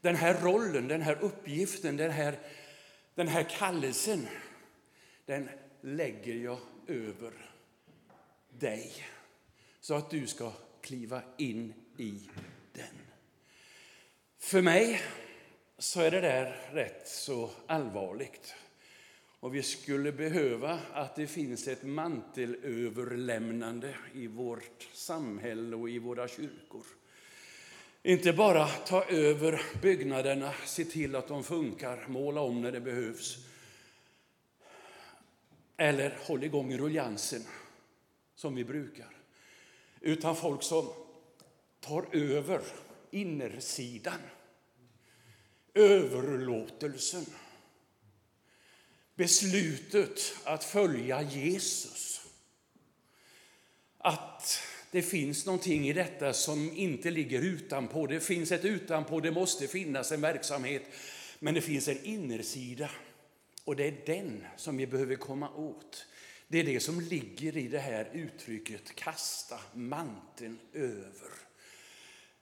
Den 0.00 0.16
här 0.16 0.40
rollen, 0.42 0.88
den 0.88 1.02
här 1.02 1.18
uppgiften, 1.20 1.96
den 1.96 2.10
här, 2.10 2.38
den 3.14 3.28
här 3.28 3.42
kallelsen 3.42 4.26
den 5.26 5.48
lägger 5.80 6.34
jag 6.34 6.58
över 6.86 7.32
dig 8.58 8.92
så 9.80 9.94
att 9.94 10.10
du 10.10 10.26
ska 10.26 10.52
kliva 10.80 11.22
in 11.36 11.74
i 11.96 12.28
den. 12.72 12.98
För 14.38 14.62
mig 14.62 15.00
så 15.78 16.00
är 16.00 16.10
det 16.10 16.20
där 16.20 16.68
rätt 16.72 17.08
så 17.08 17.50
allvarligt. 17.66 18.54
Och 19.40 19.54
vi 19.54 19.62
skulle 19.62 20.12
behöva 20.12 20.78
att 20.92 21.16
det 21.16 21.26
finns 21.26 21.68
ett 21.68 21.82
mantelöverlämnande 21.82 23.94
i 24.14 24.26
vårt 24.26 24.88
samhälle 24.92 25.76
och 25.76 25.90
i 25.90 25.98
våra 25.98 26.28
kyrkor. 26.28 26.86
Inte 28.02 28.32
bara 28.32 28.66
ta 28.66 29.04
över 29.04 29.62
byggnaderna, 29.82 30.52
se 30.64 30.84
till 30.84 31.16
att 31.16 31.28
de 31.28 31.44
funkar, 31.44 32.04
måla 32.08 32.40
om 32.40 32.60
när 32.60 32.72
det 32.72 32.80
behövs 32.80 33.51
eller 35.82 36.18
håll 36.20 36.44
igång 36.44 36.78
ruljansen 36.78 37.42
som 38.34 38.54
vi 38.54 38.64
brukar. 38.64 39.16
Utan 40.00 40.36
folk 40.36 40.62
som 40.62 40.88
tar 41.80 42.06
över 42.12 42.60
innersidan. 43.10 44.20
Överlåtelsen. 45.74 47.26
Beslutet 49.14 50.34
att 50.44 50.64
följa 50.64 51.22
Jesus. 51.22 52.20
Att 53.98 54.58
det 54.90 55.02
finns 55.02 55.46
någonting 55.46 55.88
i 55.88 55.92
detta 55.92 56.32
som 56.32 56.76
inte 56.76 57.10
ligger 57.10 57.42
utanpå. 57.42 58.06
Det 58.06 58.20
finns 58.20 58.52
ett 58.52 58.64
utanpå, 58.64 59.20
det 59.20 59.30
måste 59.30 59.68
finnas 59.68 60.12
en 60.12 60.20
verksamhet. 60.20 60.82
Men 61.38 61.54
det 61.54 61.60
finns 61.60 61.88
en 61.88 62.04
innersida 62.04 62.90
och 63.64 63.76
det 63.76 63.84
är 63.84 64.06
den 64.06 64.46
som 64.56 64.76
vi 64.76 64.86
behöver 64.86 65.16
komma 65.16 65.50
åt. 65.50 66.06
Det 66.48 66.58
är 66.58 66.64
det 66.64 66.80
som 66.80 67.00
ligger 67.00 67.56
i 67.56 67.68
det 67.68 67.78
här 67.78 68.10
uttrycket 68.12 68.94
kasta 68.94 69.60
manteln 69.74 70.58
över. 70.72 71.30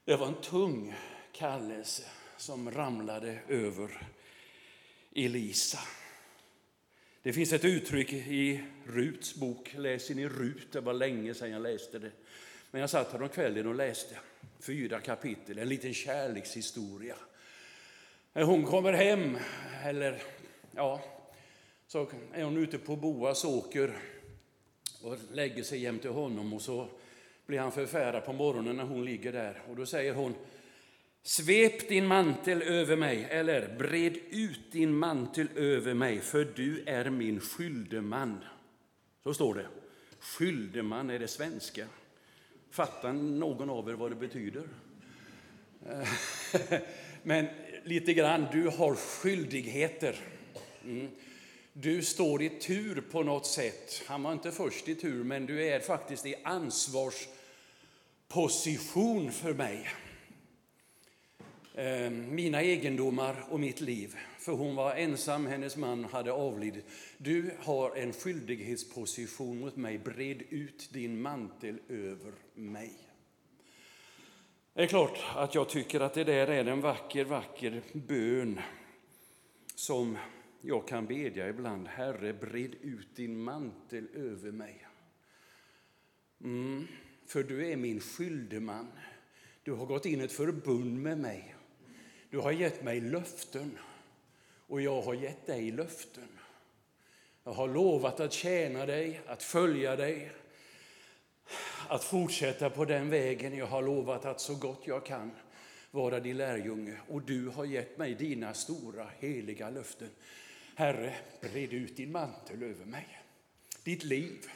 Det 0.05 0.17
var 0.17 0.27
en 0.27 0.41
tung 0.43 0.95
kallelse 1.33 2.03
som 2.37 2.71
ramlade 2.71 3.39
över 3.49 4.03
Elisa. 5.15 5.79
Det 7.23 7.33
finns 7.33 7.53
ett 7.53 7.65
uttryck 7.65 8.13
i 8.13 8.65
Ruts 8.87 9.35
bok, 9.35 9.75
läser 9.77 10.15
ni 10.15 10.29
Rut? 10.29 10.73
Det 10.73 10.81
var 10.81 10.95
länge 10.95 11.35
sedan 11.35 11.51
jag 11.51 11.63
läste 11.63 11.99
det. 11.99 12.11
Men 12.71 12.81
jag 12.81 12.91
satt 12.91 13.13
här 13.13 13.23
om 13.23 13.29
kvällen 13.29 13.67
och 13.67 13.75
läste 13.75 14.19
fyra 14.61 15.01
kapitel, 15.01 15.59
en 15.59 15.69
liten 15.69 15.95
kärlekshistoria. 15.95 17.17
När 18.33 18.43
hon 18.43 18.65
kommer 18.65 18.93
hem, 18.93 19.39
eller 19.85 20.23
ja, 20.75 21.03
så 21.87 22.09
är 22.33 22.45
hon 22.45 22.57
ute 22.57 22.79
på 22.79 22.97
Boas 22.97 23.45
åker 23.45 23.97
och 25.03 25.17
lägger 25.33 25.63
sig 25.63 25.79
jämte 25.79 26.09
honom 26.09 26.53
och 26.53 26.63
så 26.63 26.89
blir 27.47 27.59
han 27.59 27.73
förfärad 27.73 28.25
på 28.25 28.33
morgonen 28.33 28.77
när 28.77 28.85
hon 28.85 29.05
ligger 29.05 29.33
där. 29.33 29.63
Och 29.69 29.77
då 29.77 29.87
säger 29.87 30.15
hon, 30.15 30.35
svep 31.23 31.89
din 31.89 32.07
mantel 32.07 32.63
över 32.63 32.97
mig, 32.97 33.25
eller 33.31 33.77
bred 33.79 34.17
ut 34.31 34.73
din 34.73 34.95
mantel 34.95 35.49
över 35.57 35.95
mig, 35.95 36.21
för 36.21 36.49
du 36.57 36.83
är 36.87 37.11
min 37.11 37.41
skyldeman. 37.41 38.45
Så 39.23 39.35
står 39.35 39.55
det. 39.55 39.67
Skyldeman 40.21 41.11
är 41.11 41.19
det 41.19 41.29
svenska. 41.29 41.87
Fattar 42.71 43.13
någon 43.13 43.71
av 43.71 43.91
er 43.91 43.95
vad 43.95 44.11
det 44.11 44.17
betyder? 44.17 44.69
Men 47.23 47.47
lite 47.85 48.15
grann, 48.15 48.47
du 48.53 48.69
har 48.69 48.95
skyldigheter. 48.95 50.17
Mm. 50.85 51.09
Du 51.73 52.03
står 52.03 52.43
i 52.43 52.49
tur 52.49 53.05
på 53.11 53.23
något 53.23 53.47
sätt. 53.47 54.03
Han 54.07 54.23
var 54.23 54.33
inte 54.33 54.53
först 54.53 54.89
i 54.89 54.95
tur, 54.95 55.25
men 55.25 55.47
du 55.47 55.67
är 55.67 55.81
faktiskt 55.81 56.27
i 56.27 56.35
ansvarsposition 56.45 59.33
för 59.33 59.55
mig. 59.55 59.89
Ehm, 61.75 62.35
mina 62.35 62.63
egendomar 62.63 63.45
och 63.51 63.61
mitt 63.61 63.81
liv. 63.81 64.17
För 64.39 64.53
hon 64.53 64.77
var 64.77 64.95
ensam, 64.95 65.47
hennes 65.47 65.77
man 65.77 66.05
hade 66.05 66.33
avlidit. 66.33 66.85
Du 67.19 67.51
har 67.59 67.97
en 67.97 68.13
skyldighetsposition 68.13 69.61
mot 69.61 69.77
mig. 69.77 69.99
Bred 69.99 70.43
ut 70.49 70.89
din 70.93 71.23
mantel 71.23 71.79
över 71.89 72.33
mig. 72.55 72.93
Det 74.75 74.83
är 74.83 74.87
klart 74.87 75.19
att 75.35 75.55
jag 75.55 75.69
tycker 75.69 76.01
att 76.01 76.15
det 76.15 76.25
där 76.25 76.47
är 76.47 76.65
en 76.65 76.81
vacker, 76.81 77.25
vacker 77.25 77.83
bön 77.93 78.61
som 79.75 80.19
jag 80.61 80.89
kan 80.89 81.07
bedja 81.07 81.49
ibland. 81.49 81.89
Herre, 81.89 82.33
bred 82.33 82.75
ut 82.83 83.17
din 83.17 83.41
mantel 83.41 84.09
över 84.15 84.53
mig. 84.53 84.87
Mm, 86.45 86.87
för 87.27 87.43
du 87.43 87.69
är 87.69 87.77
min 87.77 88.01
skyldeman. 88.01 88.89
Du 89.63 89.73
har 89.73 89.87
gått 89.87 90.07
in 90.07 90.21
ett 90.21 90.33
förbund 90.33 91.03
med 91.03 91.19
mig. 91.19 91.55
Du 92.31 92.39
har 92.39 92.53
gett 92.53 92.85
mig 92.85 93.01
löften 93.01 93.79
och 94.67 94.81
jag 94.81 95.03
har 95.03 95.15
gett 95.15 95.47
dig 95.47 95.71
löften. 95.71 96.29
Jag 97.45 97.53
har 97.53 97.69
lovat 97.69 98.21
att 98.21 98.33
tjäna 98.33 98.87
dig, 98.87 99.21
att 99.27 99.43
följa 99.43 99.97
dig, 99.97 100.33
att 101.89 102.05
fortsätta 102.05 102.71
på 102.71 102.85
den 102.85 103.11
vägen. 103.11 103.57
Jag 103.57 103.67
har 103.67 103.83
lovat 103.83 104.25
att 104.25 104.41
så 104.41 104.55
gott 104.55 104.83
jag 104.85 105.07
kan 105.07 105.31
vara 105.91 106.21
din 106.21 106.37
lärjunge 106.37 106.97
och 107.09 107.23
du 107.23 107.49
har 107.49 107.65
gett 107.65 107.99
mig 107.99 108.15
dina 108.15 108.55
stora 108.55 109.07
heliga 109.19 109.71
löften. 109.71 110.11
Herre, 110.81 111.15
bred 111.41 111.73
ut 111.73 111.97
din 111.97 112.13
mantel 112.13 112.63
över 112.63 112.85
mig. 112.85 113.23
Ditt 113.85 114.05
liv, 114.05 114.47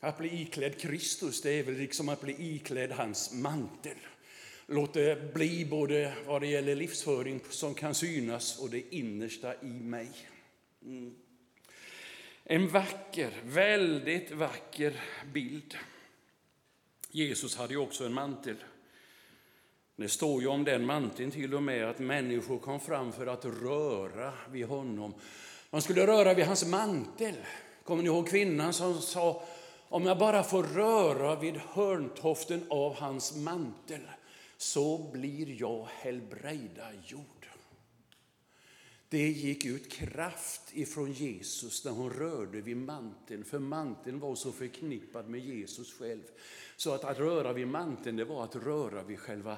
att 0.00 0.18
bli 0.18 0.42
iklädd 0.42 0.80
Kristus, 0.80 1.42
det 1.42 1.50
är 1.50 1.62
väl 1.62 1.74
liksom 1.74 2.08
att 2.08 2.20
bli 2.20 2.54
iklädd 2.54 2.92
hans 2.92 3.32
mantel. 3.32 3.96
Låt 4.66 4.94
det 4.94 5.34
bli 5.34 5.64
både 5.64 6.14
vad 6.26 6.42
det 6.42 6.46
gäller 6.46 6.76
livsföring 6.76 7.40
som 7.50 7.74
kan 7.74 7.94
synas 7.94 8.58
och 8.58 8.70
det 8.70 8.94
innersta 8.94 9.54
i 9.62 9.66
mig. 9.66 10.08
Mm. 10.84 11.14
En 12.44 12.68
vacker, 12.68 13.32
väldigt 13.44 14.30
vacker 14.30 15.00
bild. 15.32 15.76
Jesus 17.10 17.56
hade 17.56 17.74
ju 17.74 17.80
också 17.80 18.06
en 18.06 18.14
mantel. 18.14 18.56
Det 19.96 20.08
står 20.08 20.42
ju 20.42 20.48
om 20.48 20.64
den 20.64 20.86
manteln 20.86 21.30
till 21.30 21.54
och 21.54 21.62
med 21.62 21.88
att 21.88 21.98
människor 21.98 22.58
kom 22.58 22.80
fram 22.80 23.12
för 23.12 23.26
att 23.26 23.44
röra 23.44 24.32
vid 24.50 24.66
honom. 24.66 25.14
Man 25.70 25.82
skulle 25.82 26.06
röra 26.06 26.34
vid 26.34 26.46
hans 26.46 26.66
mantel. 26.66 27.34
Kommer 27.84 28.02
ni 28.02 28.08
ihåg 28.08 28.28
kvinnan 28.28 28.72
som 28.72 29.00
sa 29.00 29.42
om 29.88 30.06
jag 30.06 30.18
bara 30.18 30.42
får 30.42 30.62
röra 30.62 31.40
vid 31.40 31.56
hörntoften 31.56 32.66
av 32.70 32.94
hans 32.94 33.36
mantel 33.36 34.00
så 34.56 35.10
blir 35.12 35.60
jag 35.60 35.88
helbrägdagjord. 35.90 37.48
Det 39.08 39.28
gick 39.28 39.64
ut 39.64 39.92
kraft 39.92 40.62
ifrån 40.72 41.12
Jesus 41.12 41.84
när 41.84 41.92
hon 41.92 42.10
rörde 42.10 42.60
vid 42.60 42.76
manteln, 42.76 43.44
för 43.44 43.58
manteln 43.58 44.20
var 44.20 44.34
så 44.34 44.52
förknippad 44.52 45.28
med 45.28 45.40
Jesus 45.40 45.98
själv. 45.98 46.22
Så 46.76 46.94
att, 46.94 47.04
att 47.04 47.18
röra 47.18 47.52
vid 47.52 47.68
manteln, 47.68 48.16
det 48.16 48.24
var 48.24 48.44
att 48.44 48.56
röra 48.56 49.02
vid 49.02 49.18
själva 49.18 49.56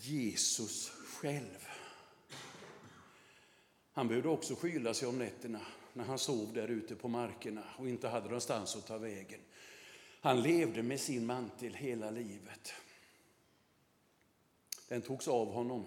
Jesus 0.00 0.90
själv. 0.90 1.68
Han 3.92 4.08
behövde 4.08 4.28
också 4.28 4.54
skyla 4.54 4.94
sig 4.94 5.08
om 5.08 5.18
nätterna 5.18 5.60
när 5.92 6.04
han 6.04 6.18
sov 6.18 6.52
där 6.52 6.68
ute 6.68 6.94
på 6.94 7.08
markerna 7.08 7.62
och 7.78 7.88
inte 7.88 8.08
hade 8.08 8.26
någonstans 8.26 8.76
att 8.76 8.86
ta 8.86 8.98
vägen. 8.98 9.40
Han 10.20 10.42
levde 10.42 10.82
med 10.82 11.00
sin 11.00 11.26
mantel 11.26 11.74
hela 11.74 12.10
livet. 12.10 12.72
Den 14.88 15.02
togs 15.02 15.28
av 15.28 15.52
honom 15.52 15.86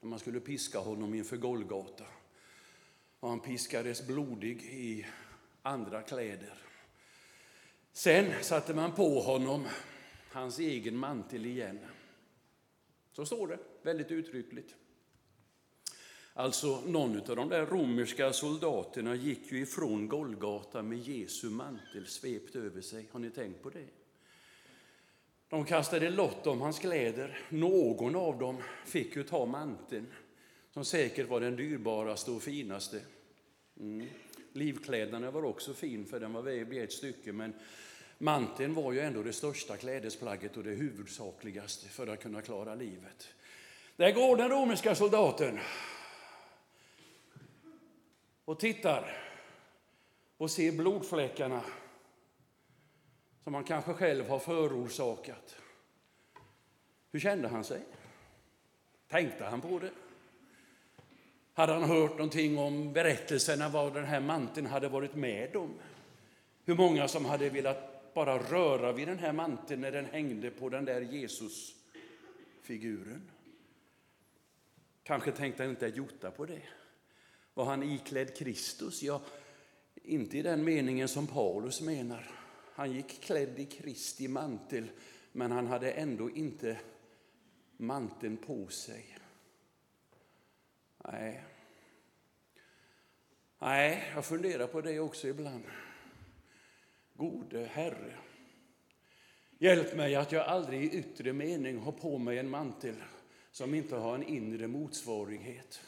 när 0.00 0.08
man 0.08 0.18
skulle 0.18 0.40
piska 0.40 0.78
honom 0.78 1.14
inför 1.14 1.36
Golgata. 1.36 2.04
Och 3.20 3.28
han 3.28 3.40
piskades 3.40 4.06
blodig 4.06 4.62
i 4.62 5.06
andra 5.62 6.02
kläder. 6.02 6.54
Sen 7.92 8.32
satte 8.42 8.74
man 8.74 8.92
på 8.92 9.20
honom 9.20 9.68
hans 10.30 10.58
egen 10.58 10.96
mantel 10.96 11.46
igen. 11.46 11.78
Så 13.12 13.26
står 13.26 13.48
det, 13.48 13.58
väldigt 13.82 14.10
uttryckligt. 14.10 14.74
Alltså, 16.34 16.80
någon 16.86 17.16
av 17.30 17.36
de 17.36 17.48
där 17.48 17.66
romerska 17.66 18.32
soldaterna 18.32 19.14
gick 19.14 19.52
ju 19.52 19.60
ifrån 19.60 20.08
Golgata 20.08 20.82
med 20.82 20.98
Jesu 20.98 21.50
mantel 21.50 22.06
svept 22.06 22.56
över 22.56 22.80
sig. 22.80 23.08
Har 23.12 23.20
ni 23.20 23.30
tänkt 23.30 23.62
på 23.62 23.70
det? 23.70 23.86
De 25.48 25.64
kastade 25.64 26.10
lott 26.10 26.46
om 26.46 26.60
hans 26.60 26.78
kläder. 26.78 27.38
Någon 27.48 28.16
av 28.16 28.38
dem 28.38 28.56
fick 28.86 29.16
ju 29.16 29.24
ta 29.24 29.46
manteln, 29.46 30.06
som 30.70 30.84
säkert 30.84 31.28
var 31.28 31.40
den 31.40 31.56
dyrbaraste 31.56 32.30
och 32.30 32.42
finaste. 32.42 33.00
Mm. 33.80 34.06
Livkläderna 34.52 35.30
var 35.30 35.44
också 35.44 35.74
fin, 35.74 36.06
för 36.06 36.20
den 36.20 36.32
var 36.32 36.42
vävd 36.42 36.72
i 36.72 36.78
ett 36.78 36.92
stycke, 36.92 37.32
men 37.32 37.52
manteln 38.22 38.74
var 38.74 38.92
ju 38.92 39.00
ändå 39.00 39.22
det 39.22 39.32
största 39.32 39.76
klädesplagget 39.76 40.56
och 40.56 40.64
det 40.64 40.70
huvudsakligaste 40.70 41.88
för 41.88 42.06
att 42.06 42.22
kunna 42.22 42.42
klara 42.42 42.74
livet. 42.74 43.28
Där 43.96 44.12
går 44.12 44.36
den 44.36 44.48
romerska 44.48 44.94
soldaten 44.94 45.58
och 48.44 48.60
tittar 48.60 49.18
och 50.36 50.50
ser 50.50 50.72
blodfläckarna 50.72 51.62
som 53.44 53.54
han 53.54 53.64
kanske 53.64 53.94
själv 53.94 54.28
har 54.28 54.38
förorsakat. 54.38 55.56
Hur 57.12 57.20
kände 57.20 57.48
han 57.48 57.64
sig? 57.64 57.80
Tänkte 59.08 59.44
han 59.44 59.60
på 59.60 59.78
det? 59.78 59.90
Hade 61.54 61.72
han 61.72 61.82
hört 61.82 62.10
någonting 62.10 62.58
om 62.58 62.92
berättelserna 62.92 63.68
vad 63.68 63.94
den 63.94 64.04
här 64.04 64.20
manteln 64.20 64.66
hade 64.66 64.88
varit 64.88 65.14
med 65.14 65.56
om? 65.56 65.74
Hur 66.64 66.74
många 66.74 67.08
som 67.08 67.24
hade 67.24 67.50
velat 67.50 67.91
bara 68.14 68.38
röra 68.38 68.92
vid 68.92 69.08
den 69.08 69.18
här 69.18 69.32
manteln 69.32 69.80
när 69.80 69.92
den 69.92 70.04
hängde 70.04 70.50
på 70.50 70.68
den 70.68 70.84
där 70.84 71.00
Jesusfiguren? 71.00 73.30
Kanske 75.02 75.32
tänkte 75.32 75.62
han 75.62 75.70
inte 75.70 75.86
Jota 75.86 76.30
på 76.30 76.46
det. 76.46 76.62
Var 77.54 77.64
han 77.64 77.82
iklädd 77.82 78.36
Kristus? 78.36 79.02
Ja, 79.02 79.22
inte 79.94 80.38
i 80.38 80.42
den 80.42 80.64
meningen 80.64 81.08
som 81.08 81.26
Paulus 81.26 81.80
menar. 81.80 82.30
Han 82.74 82.92
gick 82.92 83.20
klädd 83.20 83.58
i 83.58 83.66
Kristi 83.66 84.28
mantel, 84.28 84.90
men 85.32 85.52
han 85.52 85.66
hade 85.66 85.90
ändå 85.90 86.30
inte 86.30 86.80
manteln 87.76 88.36
på 88.36 88.68
sig. 88.68 89.18
Nej. 90.98 91.44
Nej, 93.58 94.12
jag 94.14 94.24
funderar 94.24 94.66
på 94.66 94.80
det 94.80 95.00
också 95.00 95.28
ibland. 95.28 95.64
Gode 97.14 97.64
Herre, 97.64 98.14
hjälp 99.58 99.96
mig 99.96 100.14
att 100.14 100.32
jag 100.32 100.46
aldrig 100.46 100.84
i 100.84 100.98
yttre 100.98 101.32
mening 101.32 101.78
har 101.78 101.92
på 101.92 102.18
mig 102.18 102.38
en 102.38 102.50
mantel 102.50 102.94
som 103.50 103.74
inte 103.74 103.96
har 103.96 104.14
en 104.14 104.22
inre 104.22 104.68
motsvarighet. 104.68 105.80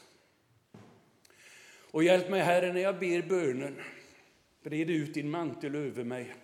Och 1.91 2.03
hjälp 2.03 2.29
mig, 2.29 2.41
Herre, 2.41 2.73
när 2.73 2.81
jag 2.81 2.99
ber 2.99 3.21
bönen, 3.21 3.81
bred 4.63 4.89
ut 4.89 5.13
din 5.13 5.29
mantel 5.29 5.75
över 5.75 6.03
mig 6.03 6.35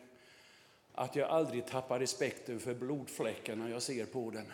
att 0.93 1.15
jag 1.15 1.29
aldrig 1.29 1.67
tappar 1.67 1.99
respekten 1.99 2.59
för 2.59 2.73
blodfläckarna 2.73 3.69
jag 3.69 3.81
ser 3.81 4.05
på 4.05 4.31
den. 4.31 4.51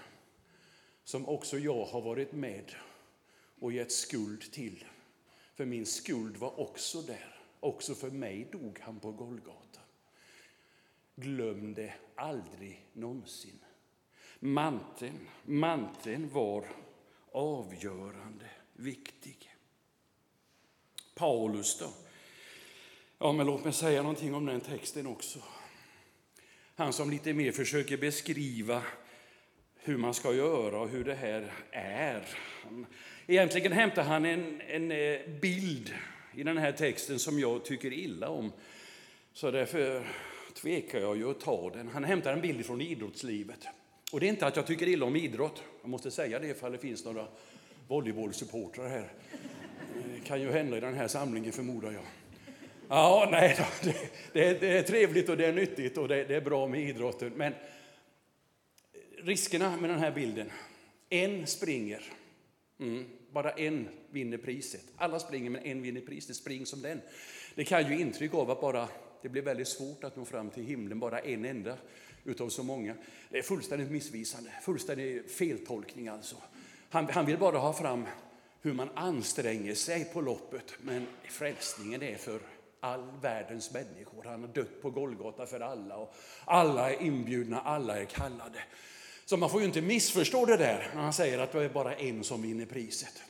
Som 1.03 1.27
också 1.27 1.57
jag 1.57 1.85
har 1.85 2.01
varit 2.01 2.31
med 2.31 2.75
och 3.59 3.71
gett 3.71 3.91
skuld 3.91 4.51
till. 4.51 4.85
För 5.55 5.65
min 5.65 5.85
skuld 5.85 6.37
var 6.37 6.59
också 6.59 7.01
där. 7.01 7.39
Också 7.59 7.95
för 7.95 8.09
mig 8.09 8.47
dog 8.51 8.79
han 8.79 8.99
på 8.99 9.11
Golgata. 9.11 9.79
Glöm 11.19 11.73
det 11.73 11.93
aldrig 12.15 12.85
någonsin. 12.93 13.59
Manteln, 14.39 15.29
manteln 15.45 16.29
var 16.29 16.65
avgörande 17.31 18.45
viktig. 18.73 19.51
Paulus 21.15 21.79
då? 21.79 21.89
Ja, 23.17 23.31
men 23.31 23.45
låt 23.45 23.63
mig 23.63 23.73
säga 23.73 24.01
någonting 24.01 24.35
om 24.35 24.45
den 24.45 24.61
texten 24.61 25.07
också. 25.07 25.39
Han 26.75 26.93
som 26.93 27.09
lite 27.09 27.33
mer 27.33 27.51
försöker 27.51 27.97
beskriva 27.97 28.83
hur 29.75 29.97
man 29.97 30.13
ska 30.13 30.33
göra 30.33 30.79
och 30.79 30.89
hur 30.89 31.03
det 31.03 31.15
här 31.15 31.53
är. 31.71 32.27
Egentligen 33.27 33.71
hämtar 33.71 34.03
han 34.03 34.25
en, 34.25 34.61
en 34.61 34.91
eh, 34.91 35.19
bild 35.41 35.93
i 36.33 36.43
den 36.43 36.57
här 36.57 36.71
texten 36.71 37.19
som 37.19 37.39
jag 37.39 37.65
tycker 37.65 37.93
illa 37.93 38.29
om. 38.29 38.51
Så 39.33 39.51
därför 39.51 40.07
tvekar 40.61 40.99
jag 40.99 41.17
ju 41.17 41.31
att 41.31 41.39
ta 41.39 41.69
den. 41.69 41.87
Han 41.87 42.03
hämtar 42.03 42.33
en 42.33 42.41
bild 42.41 42.65
från 42.65 42.81
idrottslivet. 42.81 43.67
Och 44.11 44.19
det 44.19 44.25
är 44.25 44.29
inte 44.29 44.47
att 44.47 44.55
jag 44.55 44.67
tycker 44.67 44.87
illa 44.87 45.05
om 45.05 45.15
idrott. 45.15 45.63
Jag 45.81 45.89
måste 45.89 46.11
säga 46.11 46.39
det 46.39 46.47
ifall 46.47 46.71
det 46.71 46.77
finns 46.77 47.05
några 47.05 47.27
volleybollsupportrar 47.87 48.89
här. 48.89 49.11
Det 50.13 50.25
kan 50.25 50.41
ju 50.41 50.51
hända 50.51 50.77
i 50.77 50.79
den 50.79 50.93
här 50.93 51.07
samlingen 51.07 51.51
förmodar 51.51 51.91
jag. 51.91 52.03
Ja, 52.89 53.27
nej, 53.31 53.59
det, 53.83 53.95
det, 54.33 54.59
det 54.59 54.77
är 54.77 54.83
trevligt 54.83 55.29
och 55.29 55.37
det 55.37 55.45
är 55.45 55.53
nyttigt 55.53 55.97
och 55.97 56.07
det, 56.07 56.23
det 56.23 56.35
är 56.35 56.41
bra 56.41 56.67
med 56.67 56.89
idrotten. 56.89 57.33
Men 57.35 57.53
riskerna 59.17 59.77
med 59.77 59.89
den 59.89 59.99
här 59.99 60.11
bilden. 60.11 60.51
En 61.09 61.47
springer. 61.47 62.03
Mm, 62.79 63.05
bara 63.31 63.51
en 63.51 63.87
vinner 64.11 64.37
priset. 64.37 64.83
Alla 64.95 65.19
springer 65.19 65.49
men 65.49 65.65
en 65.65 65.81
vinner 65.81 66.01
priset. 66.01 66.35
Spring 66.35 66.65
som 66.65 66.81
den. 66.81 67.01
Det 67.55 67.63
kan 67.63 67.91
ju 67.91 67.99
intryck 67.99 68.33
av 68.33 68.51
att 68.51 68.61
bara 68.61 68.87
det 69.21 69.29
blir 69.29 69.41
väldigt 69.41 69.67
svårt 69.67 70.03
att 70.03 70.15
nå 70.15 70.25
fram 70.25 70.49
till 70.49 70.63
himlen, 70.63 70.99
bara 70.99 71.19
en 71.19 71.45
enda 71.45 71.77
utav 72.23 72.49
så 72.49 72.63
många. 72.63 72.95
Det 73.29 73.37
är 73.37 73.43
fullständigt 73.43 73.91
missvisande, 73.91 74.49
fullständig 74.61 75.29
feltolkning 75.29 76.07
alltså. 76.07 76.35
Han, 76.89 77.09
han 77.09 77.25
vill 77.25 77.37
bara 77.37 77.57
ha 77.57 77.73
fram 77.73 78.05
hur 78.61 78.73
man 78.73 78.89
anstränger 78.95 79.75
sig 79.75 80.05
på 80.05 80.21
loppet, 80.21 80.73
men 80.81 81.07
frälsningen 81.29 82.03
är 82.03 82.15
för 82.15 82.39
all 82.79 83.11
världens 83.21 83.73
människor. 83.73 84.23
Han 84.23 84.41
har 84.41 84.47
dött 84.47 84.81
på 84.81 84.89
Golgata 84.89 85.45
för 85.45 85.59
alla 85.59 85.97
och 85.97 86.15
alla 86.45 86.91
är 86.91 87.01
inbjudna, 87.01 87.61
alla 87.61 87.99
är 87.99 88.05
kallade. 88.05 88.59
Så 89.25 89.37
man 89.37 89.49
får 89.49 89.61
ju 89.61 89.67
inte 89.67 89.81
missförstå 89.81 90.45
det 90.45 90.57
där 90.57 90.91
när 90.95 91.01
han 91.01 91.13
säger 91.13 91.39
att 91.39 91.51
det 91.51 91.63
är 91.63 91.69
bara 91.69 91.95
en 91.95 92.23
som 92.23 92.41
vinner 92.41 92.65
priset. 92.65 93.23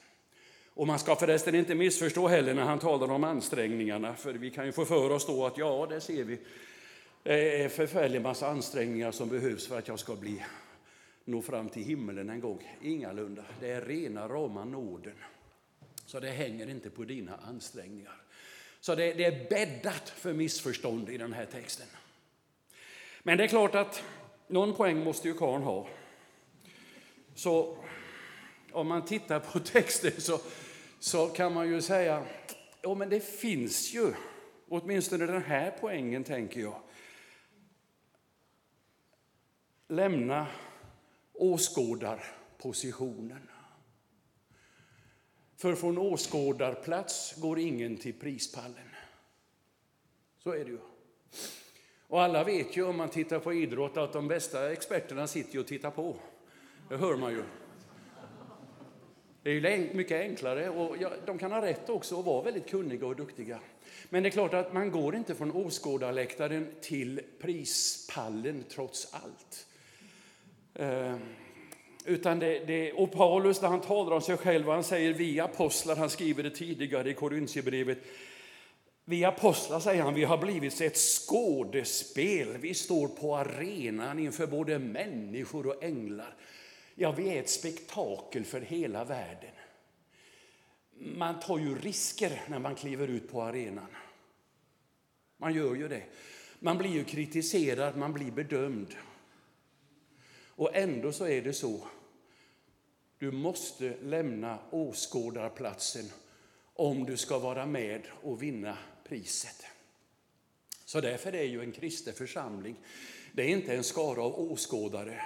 Och 0.77 0.87
man 0.87 0.99
ska 0.99 1.15
förresten 1.15 1.55
inte 1.55 1.75
missförstå 1.75 2.27
heller 2.27 2.53
när 2.53 2.63
han 2.63 2.79
talar 2.79 3.11
om 3.11 3.23
ansträngningarna, 3.23 4.15
för 4.15 4.33
vi 4.33 4.49
kan 4.49 4.65
ju 4.65 4.71
få 4.71 4.85
för 4.85 5.09
oss 5.09 5.25
då 5.27 5.45
att 5.45 5.57
ja, 5.57 5.87
det 5.89 6.01
ser 6.01 6.23
vi, 6.23 6.39
det 7.23 7.63
är 7.63 7.69
förfärlig 7.69 8.21
massa 8.21 8.47
ansträngningar 8.47 9.11
som 9.11 9.29
behövs 9.29 9.67
för 9.67 9.77
att 9.77 9.87
jag 9.87 9.99
ska 9.99 10.15
bli, 10.15 10.43
nå 11.25 11.41
fram 11.41 11.69
till 11.69 11.83
himlen 11.83 12.29
en 12.29 12.39
gång. 12.39 12.77
Ingalunda, 12.81 13.43
det 13.59 13.69
är 13.69 13.81
rena 13.81 14.27
rama 14.27 14.65
nåden. 14.65 15.15
Så 16.05 16.19
det 16.19 16.29
hänger 16.29 16.69
inte 16.69 16.89
på 16.89 17.03
dina 17.03 17.37
ansträngningar. 17.47 18.21
Så 18.79 18.95
det, 18.95 19.13
det 19.13 19.25
är 19.25 19.49
bäddat 19.49 20.09
för 20.09 20.33
missförstånd 20.33 21.09
i 21.09 21.17
den 21.17 21.33
här 21.33 21.45
texten. 21.45 21.87
Men 23.23 23.37
det 23.37 23.43
är 23.43 23.47
klart 23.47 23.75
att 23.75 24.03
någon 24.47 24.73
poäng 24.73 25.03
måste 25.03 25.27
ju 25.27 25.33
karln 25.33 25.63
ha. 25.63 25.87
Så 27.35 27.77
om 28.77 28.87
man 28.87 29.05
tittar 29.05 29.39
på 29.39 29.59
texten 29.73 30.21
så 30.21 30.39
så 30.99 31.27
kan 31.27 31.53
man 31.53 31.69
ju 31.69 31.81
säga, 31.81 32.25
ja 32.81 32.95
men 32.95 33.09
det 33.09 33.19
finns 33.19 33.93
ju, 33.93 34.13
åtminstone 34.67 35.25
den 35.25 35.41
här 35.41 35.77
poängen 35.79 36.23
tänker 36.23 36.61
jag. 36.61 36.81
Lämna 39.87 40.47
åskådarpositionen. 41.33 43.49
För 45.55 45.75
från 45.75 45.97
åskådarplats 45.97 47.35
går 47.37 47.59
ingen 47.59 47.97
till 47.97 48.13
prispallen. 48.13 48.89
Så 50.43 50.51
är 50.51 50.65
det 50.65 50.71
ju. 50.71 50.79
Och 52.07 52.21
alla 52.21 52.43
vet 52.43 52.77
ju 52.77 52.83
om 52.83 52.97
man 52.97 53.09
tittar 53.09 53.39
på 53.39 53.53
idrott 53.53 53.97
att 53.97 54.13
de 54.13 54.27
bästa 54.27 54.71
experterna 54.71 55.27
sitter 55.27 55.59
och 55.59 55.67
tittar 55.67 55.91
på. 55.91 56.17
Det 56.89 56.97
hör 56.97 57.17
man 57.17 57.31
ju. 57.31 57.43
Det 59.43 59.52
är 59.52 59.93
mycket 59.93 60.21
enklare 60.21 60.69
och 60.69 60.95
de 61.26 61.38
kan 61.38 61.52
ha 61.52 61.62
rätt 61.62 61.89
också 61.89 62.19
att 62.19 62.26
vara 62.26 62.41
väldigt 62.41 62.69
kunniga 62.69 63.06
och 63.06 63.15
duktiga. 63.15 63.60
Men 64.10 64.23
det 64.23 64.30
är 64.30 64.32
klart 64.32 64.54
att 64.54 64.73
man 64.73 64.91
går 64.91 65.15
inte 65.15 65.36
från 65.36 65.52
åskådarläktaren 65.52 66.67
till 66.82 67.21
prispallen 67.41 68.63
trots 68.69 69.13
allt. 69.13 69.67
Eh, 70.73 71.15
utan 72.06 72.39
det, 72.39 72.60
det, 72.60 72.93
och 72.93 73.12
Paulus, 73.12 73.62
när 73.62 73.69
han 73.69 73.82
talar 73.82 74.12
om 74.12 74.21
sig 74.21 74.38
själv, 74.38 74.67
han 74.67 74.84
säger 74.84 75.13
vi 75.13 75.39
apostlar, 75.39 75.95
han 75.95 76.10
skriver 76.10 76.43
det 76.43 76.50
tidigare 76.50 77.10
i 77.10 77.13
Korintierbrevet, 77.13 77.97
vi 79.10 79.26
apostlar, 79.26 79.80
säger 79.80 80.04
han, 80.04 80.13
vi 80.13 80.23
har 80.23 80.38
blivit 80.38 80.82
ett 80.82 80.97
skådespel. 80.97 82.58
Vi 82.58 82.73
står 82.73 83.08
på 83.08 83.36
arenan 83.36 84.19
inför 84.19 84.47
både 84.47 84.80
människor 84.80 85.67
och 85.67 85.84
änglar. 85.84 86.36
Ja, 86.99 87.12
vi 87.12 87.29
är 87.29 87.39
ett 87.39 87.49
spektakel 87.49 88.45
för 88.45 88.62
hela 88.62 89.03
världen. 89.03 89.51
Man 90.99 91.39
tar 91.39 91.57
ju 91.57 91.75
risker 91.79 92.41
när 92.47 92.60
man 92.60 92.75
kliver 92.75 93.07
ut 93.07 93.31
på 93.31 93.41
arenan. 93.41 93.88
Man 95.38 95.53
gör 95.53 95.75
ju 95.75 95.88
det. 95.88 96.03
Man 96.60 96.77
blir 96.77 96.89
ju 96.89 97.03
kritiserad, 97.03 97.97
man 97.97 98.13
blir 98.13 98.31
bedömd. 98.31 98.95
Och 100.45 100.75
ändå 100.75 101.12
så 101.12 101.27
är 101.27 101.41
det 101.41 101.53
så. 101.53 101.88
Du 103.17 103.31
måste 103.31 103.97
lämna 104.01 104.60
åskådarplatsen 104.71 106.05
om 106.73 107.05
du 107.05 107.17
ska 107.17 107.39
vara 107.39 107.65
med 107.65 108.01
och 108.23 108.43
vinna 108.43 108.77
priset. 109.03 109.65
Så 110.86 111.01
därför 111.01 111.36
är 111.36 111.43
ju 111.43 111.62
en 111.62 111.71
kristen 111.71 112.13
församling, 112.13 112.75
det 113.31 113.43
är 113.43 113.49
inte 113.49 113.75
en 113.75 113.83
skara 113.83 114.21
av 114.21 114.51
åskådare 114.51 115.21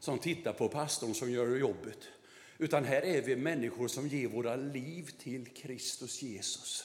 som 0.00 0.18
tittar 0.18 0.52
på 0.52 0.68
pastorn 0.68 1.14
som 1.14 1.30
gör 1.30 1.56
jobbet. 1.56 1.98
Utan 2.58 2.84
här 2.84 3.04
är 3.04 3.22
vi 3.22 3.36
människor 3.36 3.88
som 3.88 4.08
ger 4.08 4.28
våra 4.28 4.56
liv 4.56 5.10
till 5.18 5.46
Kristus 5.46 6.22
Jesus. 6.22 6.84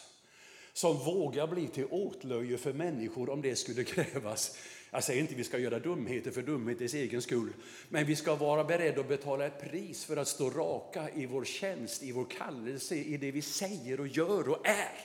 Som 0.73 0.97
vågar 0.97 1.47
bli 1.47 1.67
till 1.67 1.85
åtlöje 1.89 2.57
för 2.57 2.73
människor 2.73 3.29
om 3.29 3.41
det 3.41 3.55
skulle 3.55 3.83
krävas. 3.83 4.57
Jag 4.91 5.03
säger 5.03 5.21
inte 5.21 5.33
att 5.33 5.39
vi 5.39 5.43
ska 5.43 5.57
göra 5.57 5.79
dumheter 5.79 6.31
för 6.31 6.41
dumhetens 6.41 6.93
egen 6.93 7.21
skull. 7.21 7.53
Men 7.89 8.05
vi 8.05 8.15
ska 8.15 8.35
vara 8.35 8.63
beredda 8.63 9.01
att 9.01 9.07
betala 9.07 9.45
ett 9.45 9.71
pris 9.71 10.05
för 10.05 10.17
att 10.17 10.27
stå 10.27 10.49
raka 10.49 11.09
i 11.09 11.25
vår 11.25 11.45
tjänst, 11.45 12.03
i 12.03 12.11
vår 12.11 12.25
kallelse, 12.25 12.95
i 12.95 13.17
det 13.17 13.31
vi 13.31 13.41
säger 13.41 13.99
och 13.99 14.07
gör 14.07 14.49
och 14.49 14.67
är. 14.67 14.99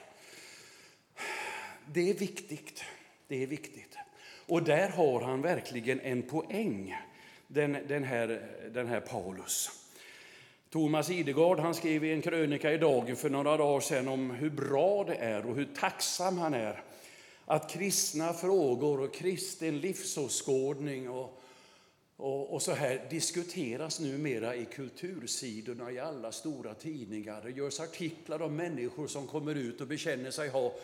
Det 1.93 2.11
är 2.11 2.15
viktigt. 2.15 2.85
Det 3.29 3.43
är 3.43 3.47
viktigt. 3.47 3.97
Och 4.47 4.63
där 4.63 4.89
har 4.89 5.21
han 5.21 5.43
verkligen 5.43 6.01
en 6.01 6.23
poäng 6.23 6.97
den, 7.49 7.77
den, 7.89 8.05
här, 8.05 8.49
den 8.73 8.87
här 8.87 9.01
Paulus. 9.01 9.71
Thomas 10.71 11.11
Idegard 11.11 11.59
han 11.59 11.75
skrev 11.75 12.05
i 12.05 12.13
en 12.13 12.23
krönika 12.23 12.73
i 12.73 12.79
Dagen 12.79 13.17
för 13.17 13.31
några 13.31 13.57
dagar 13.57 13.81
sedan 13.81 14.09
om 14.09 14.31
hur 14.31 14.51
bra 14.51 15.05
det 15.05 15.15
är 15.15 15.47
och 15.47 15.57
hur 15.57 15.69
tacksam 15.75 16.39
han 16.39 16.55
är 16.55 16.83
att 17.45 17.71
kristna 17.71 18.33
frågor 18.33 19.01
och 19.01 19.15
kristen 19.15 19.79
livsåskådning 19.79 21.11
och, 21.11 21.43
och, 22.17 22.55
och, 22.55 22.63
så 22.63 22.73
här 22.73 23.07
diskuteras 23.11 24.01
numera 24.01 24.55
i 24.55 24.65
kultursidorna 24.65 25.91
i 25.91 25.99
alla 25.99 26.33
stora 26.33 26.75
tidningar. 26.75 27.43
Det 27.43 27.51
görs 27.51 27.81
artiklar 27.81 28.43
om 28.43 28.57
människor 28.57 29.07
som 29.07 29.27
kommer 29.27 29.55
ut 29.55 29.81
och 29.81 29.87
bekänner 29.87 30.31
sig 30.31 30.49
ha 30.49 30.75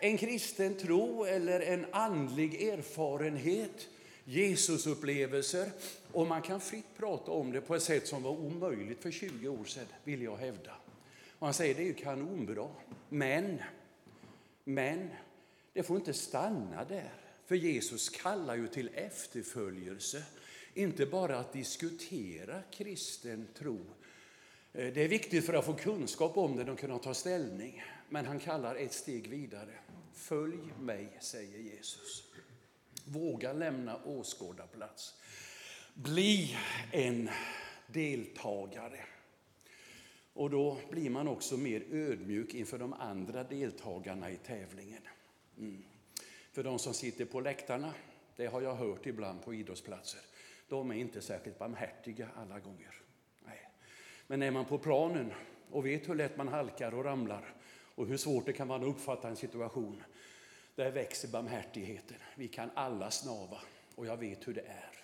en 0.00 0.18
kristen 0.18 0.74
tro 0.74 1.24
eller 1.24 1.60
en 1.60 1.86
andlig 1.92 2.62
erfarenhet 2.62 3.88
Jesusupplevelser 4.24 5.70
och 6.12 6.26
man 6.26 6.42
kan 6.42 6.60
fritt 6.60 6.96
prata 6.96 7.30
om 7.30 7.52
det 7.52 7.60
på 7.60 7.74
ett 7.74 7.82
sätt 7.82 8.06
som 8.06 8.22
var 8.22 8.30
omöjligt 8.30 9.02
för 9.02 9.10
20 9.10 9.48
år 9.48 9.64
sedan, 9.64 9.86
vill 10.04 10.22
jag 10.22 10.36
hävda. 10.36 10.74
Och 11.38 11.46
han 11.46 11.54
säger 11.54 11.74
det 11.74 11.82
är 11.82 11.86
ju 11.86 11.94
kanonbra, 11.94 12.68
men, 13.08 13.62
men 14.64 15.10
det 15.72 15.82
får 15.82 15.96
inte 15.96 16.12
stanna 16.12 16.84
där. 16.84 17.12
För 17.46 17.54
Jesus 17.54 18.08
kallar 18.08 18.56
ju 18.56 18.68
till 18.68 18.90
efterföljelse, 18.94 20.22
inte 20.74 21.06
bara 21.06 21.38
att 21.38 21.52
diskutera 21.52 22.62
kristen 22.70 23.48
tro. 23.58 23.78
Eh, 24.72 24.92
det 24.92 25.04
är 25.04 25.08
viktigt 25.08 25.46
för 25.46 25.54
att 25.54 25.64
få 25.64 25.74
kunskap 25.74 26.36
om 26.36 26.56
den 26.56 26.68
och 26.68 26.78
kunna 26.78 26.98
ta 26.98 27.14
ställning. 27.14 27.82
Men 28.08 28.26
han 28.26 28.40
kallar 28.40 28.76
ett 28.76 28.92
steg 28.92 29.28
vidare. 29.28 29.74
Följ 30.14 30.58
mig, 30.80 31.18
säger 31.20 31.58
Jesus. 31.58 32.24
Våga 33.06 33.52
lämna 33.52 33.96
åskådarplats. 34.04 35.14
Bli 35.94 36.56
en 36.92 37.30
deltagare. 37.86 39.00
Och 40.32 40.50
då 40.50 40.78
blir 40.90 41.10
man 41.10 41.28
också 41.28 41.56
mer 41.56 41.84
ödmjuk 41.90 42.54
inför 42.54 42.78
de 42.78 42.92
andra 42.92 43.44
deltagarna 43.44 44.30
i 44.30 44.36
tävlingen. 44.36 45.02
Mm. 45.58 45.82
För 46.52 46.62
de 46.62 46.78
som 46.78 46.94
sitter 46.94 47.24
på 47.24 47.40
läktarna, 47.40 47.94
det 48.36 48.46
har 48.46 48.60
jag 48.60 48.74
hört 48.74 49.06
ibland 49.06 49.44
på 49.44 49.54
idrottsplatser, 49.54 50.20
de 50.68 50.90
är 50.90 50.94
inte 50.94 51.20
särskilt 51.20 51.58
barmhärtiga 51.58 52.28
alla 52.36 52.60
gånger. 52.60 52.94
Nej. 53.44 53.68
Men 54.26 54.42
är 54.42 54.50
man 54.50 54.64
på 54.64 54.78
planen 54.78 55.32
och 55.70 55.86
vet 55.86 56.08
hur 56.08 56.14
lätt 56.14 56.36
man 56.36 56.48
halkar 56.48 56.94
och 56.94 57.04
ramlar 57.04 57.54
och 57.94 58.06
hur 58.06 58.16
svårt 58.16 58.46
det 58.46 58.52
kan 58.52 58.68
vara 58.68 58.82
att 58.82 58.88
uppfatta 58.88 59.28
en 59.28 59.36
situation, 59.36 60.02
där 60.80 60.90
växer 60.90 61.28
barmhärtigheten. 61.28 62.16
Vi 62.34 62.48
kan 62.48 62.70
alla 62.74 63.10
snava 63.10 63.60
och 63.94 64.06
jag 64.06 64.16
vet 64.16 64.48
hur 64.48 64.54
det 64.54 64.60
är. 64.60 64.94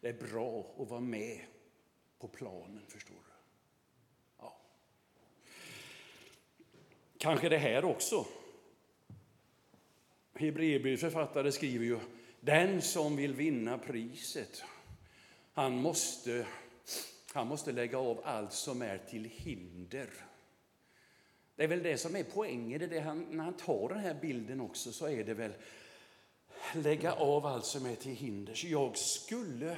Det 0.00 0.08
är 0.08 0.30
bra 0.30 0.74
att 0.78 0.88
vara 0.88 1.00
med 1.00 1.40
på 2.18 2.28
planen, 2.28 2.82
förstår 2.88 3.14
du. 3.14 3.32
Ja. 4.38 4.56
Kanske 7.18 7.48
det 7.48 7.58
här 7.58 7.84
också. 7.84 8.26
Hebreerbrevets 10.34 11.00
författare 11.00 11.52
skriver 11.52 11.84
ju 11.84 11.98
den 12.40 12.82
som 12.82 13.16
vill 13.16 13.34
vinna 13.34 13.78
priset, 13.78 14.62
han 15.52 15.76
måste, 15.76 16.46
han 17.32 17.46
måste 17.46 17.72
lägga 17.72 17.98
av 17.98 18.20
allt 18.24 18.52
som 18.52 18.82
är 18.82 18.98
till 18.98 19.24
hinder. 19.24 20.08
Det 21.58 21.64
är 21.64 21.68
väl 21.68 21.82
det 21.82 21.98
som 21.98 22.16
är 22.16 22.24
poängen. 22.24 22.88
Det 22.90 23.00
han, 23.00 23.26
när 23.30 23.44
han 23.44 23.54
tar 23.54 23.88
den 23.88 23.98
här 23.98 24.14
bilden 24.20 24.60
också 24.60 24.92
så 24.92 25.08
är 25.08 25.24
det 25.24 25.34
väl 25.34 25.52
lägga 26.74 27.12
av 27.12 27.46
allt 27.46 27.64
som 27.64 27.86
är 27.86 27.94
till 27.94 28.14
hinders. 28.14 28.64
Jag 28.64 28.96
skulle 28.96 29.76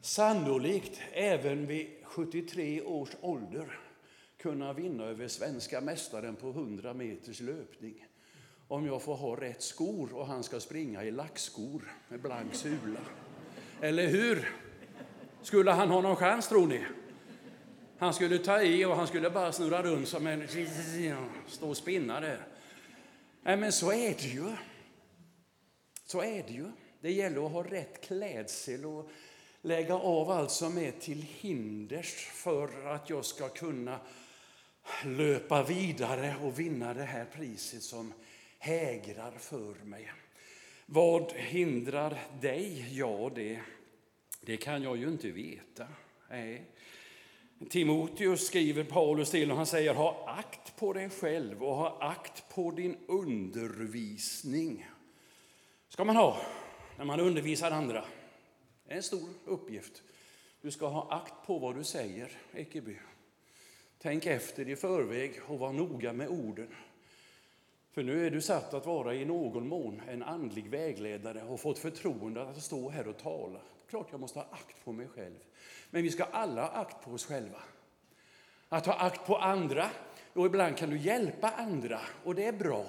sannolikt 0.00 1.00
även 1.12 1.66
vid 1.66 1.86
73 2.02 2.82
års 2.82 3.10
ålder 3.20 3.78
kunna 4.36 4.72
vinna 4.72 5.04
över 5.04 5.28
svenska 5.28 5.80
mästaren 5.80 6.36
på 6.36 6.48
100 6.50 6.94
meters 6.94 7.40
löpning. 7.40 8.06
Om 8.68 8.86
jag 8.86 9.02
får 9.02 9.14
ha 9.14 9.40
rätt 9.40 9.62
skor 9.62 10.14
och 10.14 10.26
han 10.26 10.42
ska 10.42 10.60
springa 10.60 11.04
i 11.04 11.10
lackskor 11.10 11.82
med 12.08 12.20
blank 12.20 12.54
sula. 12.54 13.00
Eller 13.80 14.06
hur? 14.06 14.48
Skulle 15.42 15.70
han 15.70 15.90
ha 15.90 16.00
någon 16.00 16.16
chans 16.16 16.48
tror 16.48 16.66
ni? 16.66 16.84
Han 17.98 18.14
skulle 18.14 18.38
ta 18.38 18.62
i 18.62 18.84
och 18.84 18.96
han 18.96 19.06
skulle 19.06 19.30
bara 19.30 19.52
snurra 19.52 19.82
runt 19.82 20.08
som 20.08 20.26
en... 20.26 20.48
Stå 21.46 21.68
och 21.68 21.76
spinna 21.76 22.20
där. 22.20 22.46
Nej, 23.42 23.56
men 23.56 23.72
så 23.72 23.92
är 23.92 24.14
det 24.14 24.28
ju. 24.28 24.52
Så 26.04 26.22
är 26.22 26.42
det 26.42 26.52
ju. 26.52 26.66
Det 27.00 27.12
gäller 27.12 27.46
att 27.46 27.52
ha 27.52 27.62
rätt 27.62 28.00
klädsel 28.00 28.84
och 28.84 29.10
lägga 29.62 29.94
av 29.94 30.30
allt 30.30 30.50
som 30.50 30.78
är 30.78 30.90
till 30.90 31.22
hinders 31.22 32.14
för 32.32 32.86
att 32.86 33.10
jag 33.10 33.24
ska 33.24 33.48
kunna 33.48 34.00
löpa 35.04 35.62
vidare 35.62 36.34
och 36.42 36.60
vinna 36.60 36.94
det 36.94 37.02
här 37.02 37.24
priset 37.24 37.82
som 37.82 38.12
hägrar 38.58 39.32
för 39.38 39.74
mig. 39.74 40.12
Vad 40.86 41.32
hindrar 41.32 42.18
dig? 42.40 42.86
Ja, 42.90 43.30
det, 43.34 43.60
det 44.40 44.56
kan 44.56 44.82
jag 44.82 44.96
ju 44.96 45.08
inte 45.08 45.30
veta. 45.30 45.86
Nej. 46.30 46.75
Timoteus 47.64 48.46
skriver 48.46 48.84
Paulus 48.84 49.30
till 49.30 49.50
och 49.50 49.56
han 49.56 49.66
säger 49.66 49.94
ha 49.94 50.24
akt 50.38 50.76
på 50.76 50.92
dig 50.92 51.10
själv 51.10 51.64
och 51.64 51.76
ha 51.76 51.98
akt 52.00 52.54
på 52.54 52.70
din 52.70 52.96
undervisning. 53.08 54.86
ska 55.88 56.04
man 56.04 56.16
ha 56.16 56.36
när 56.98 57.04
man 57.04 57.20
undervisar 57.20 57.70
andra. 57.70 58.04
Det 58.86 58.92
är 58.92 58.96
en 58.96 59.02
stor 59.02 59.28
uppgift. 59.44 60.02
Du 60.60 60.70
ska 60.70 60.88
ha 60.88 61.12
akt 61.14 61.46
på 61.46 61.58
vad 61.58 61.76
du 61.76 61.84
säger, 61.84 62.32
Ekeby. 62.54 62.98
Tänk 63.98 64.26
efter 64.26 64.68
i 64.68 64.76
förväg 64.76 65.40
och 65.46 65.58
var 65.58 65.72
noga 65.72 66.12
med 66.12 66.28
orden. 66.28 66.74
För 67.90 68.02
nu 68.02 68.26
är 68.26 68.30
du 68.30 68.40
satt 68.40 68.74
att 68.74 68.86
vara 68.86 69.14
i 69.14 69.24
någon 69.24 69.68
mån 69.68 70.02
en 70.08 70.22
andlig 70.22 70.70
vägledare 70.70 71.42
och 71.42 71.60
fått 71.60 71.78
förtroende 71.78 72.42
att 72.42 72.62
stå 72.62 72.88
här 72.88 73.08
och 73.08 73.18
tala. 73.18 73.60
Klart 73.90 74.08
jag 74.10 74.20
måste 74.20 74.38
ha 74.38 74.46
akt 74.50 74.84
på 74.84 74.92
mig 74.92 75.08
själv. 75.08 75.38
Men 75.96 76.02
vi 76.02 76.10
ska 76.10 76.24
alla 76.24 76.62
ha 76.62 76.68
akt 76.68 77.04
på 77.04 77.10
oss 77.10 77.26
själva. 77.26 77.62
Att 78.68 78.86
ha 78.86 78.94
akt 78.94 79.26
på 79.26 79.36
andra, 79.36 79.90
och 80.32 80.46
ibland 80.46 80.76
kan 80.76 80.90
du 80.90 80.98
hjälpa 80.98 81.50
andra 81.50 82.00
och 82.24 82.34
det 82.34 82.44
är 82.44 82.52
bra. 82.52 82.86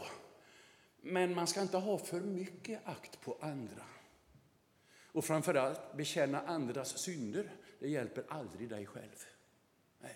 Men 1.01 1.35
man 1.35 1.47
ska 1.47 1.61
inte 1.61 1.77
ha 1.77 1.97
för 1.97 2.19
mycket 2.19 2.87
akt 2.87 3.21
på 3.21 3.37
andra. 3.41 3.83
Och 5.11 5.25
framförallt 5.25 5.93
bekänna 5.93 6.41
andras 6.41 6.97
synder, 6.97 7.51
det 7.79 7.89
hjälper 7.89 8.23
aldrig 8.29 8.69
dig 8.69 8.85
själv. 8.85 9.25
Nej. 9.99 10.15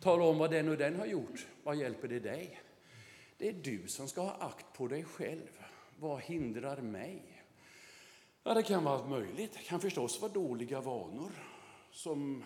Tala 0.00 0.24
om 0.24 0.38
vad 0.38 0.50
den 0.50 0.68
och 0.68 0.76
den 0.76 0.96
har 0.96 1.06
gjort, 1.06 1.46
vad 1.62 1.76
hjälper 1.76 2.08
det 2.08 2.20
dig? 2.20 2.60
Det 3.36 3.48
är 3.48 3.52
du 3.52 3.88
som 3.88 4.08
ska 4.08 4.20
ha 4.20 4.36
akt 4.40 4.66
på 4.72 4.88
dig 4.88 5.04
själv. 5.04 5.64
Vad 5.98 6.20
hindrar 6.20 6.76
mig? 6.76 7.44
Ja, 8.42 8.54
det 8.54 8.62
kan 8.62 8.84
vara 8.84 8.94
allt 8.94 9.08
möjligt. 9.08 9.52
Det 9.52 9.62
kan 9.62 9.80
förstås 9.80 10.20
vara 10.20 10.32
dåliga 10.32 10.80
vanor 10.80 11.32
som 11.96 12.44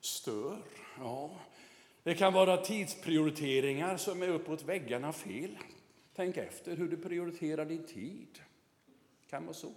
stör. 0.00 0.58
Ja. 0.98 1.30
Det 2.02 2.14
kan 2.14 2.32
vara 2.32 2.56
tidsprioriteringar 2.56 3.96
som 3.96 4.22
är 4.22 4.28
uppåt 4.28 4.62
väggarna 4.62 5.12
fel. 5.12 5.58
Tänk 6.16 6.36
efter 6.36 6.76
hur 6.76 6.88
du 6.88 6.96
prioriterar 6.96 7.64
din 7.64 7.86
tid. 7.86 8.28
Det 9.20 9.30
kan 9.30 9.44
vara 9.44 9.54
så. 9.54 9.72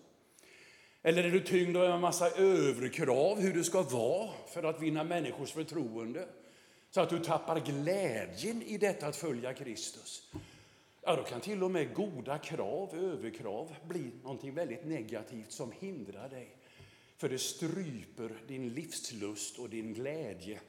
Eller 1.02 1.24
är 1.24 1.32
du 1.32 1.40
tyngd 1.40 1.78
av 1.78 1.86
en 1.86 2.02
massa 2.02 2.30
överkrav 2.30 3.40
hur 3.40 3.54
du 3.54 3.64
ska 3.64 3.82
vara 3.82 4.30
för 4.54 4.64
att 4.64 4.82
vinna 4.82 5.04
människors 5.04 5.52
förtroende? 5.52 6.28
Så 6.90 7.02
att 7.02 7.10
du 7.10 7.20
tappar 7.20 7.60
glädjen 7.60 8.62
i 8.62 8.78
detta 8.78 9.08
att 9.08 9.16
följa 9.16 9.54
Kristus. 9.54 10.34
Ja, 11.02 11.16
då 11.16 11.24
kan 11.24 11.42
till 11.42 11.64
och 11.64 11.72
med 11.72 11.94
goda 11.94 12.38
krav, 12.38 12.96
överkrav, 12.96 13.76
bli 13.88 14.12
någonting 14.24 14.54
väldigt 14.54 14.86
negativt 14.86 15.52
som 15.52 15.72
hindrar 15.72 16.30
dig. 16.30 16.56
För 17.18 17.30
det 17.30 17.40
stryper 17.40 18.32
din 18.48 18.70
livslust 18.70 19.60
och 19.60 19.70
din 19.70 19.94
glädje 19.94 20.60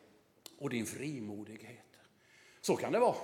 och 0.59 0.71
din 0.71 0.87
frimodighet. 0.87 1.99
Så 2.61 2.77
kan 2.77 2.93
det 2.93 2.99
vara. 2.99 3.17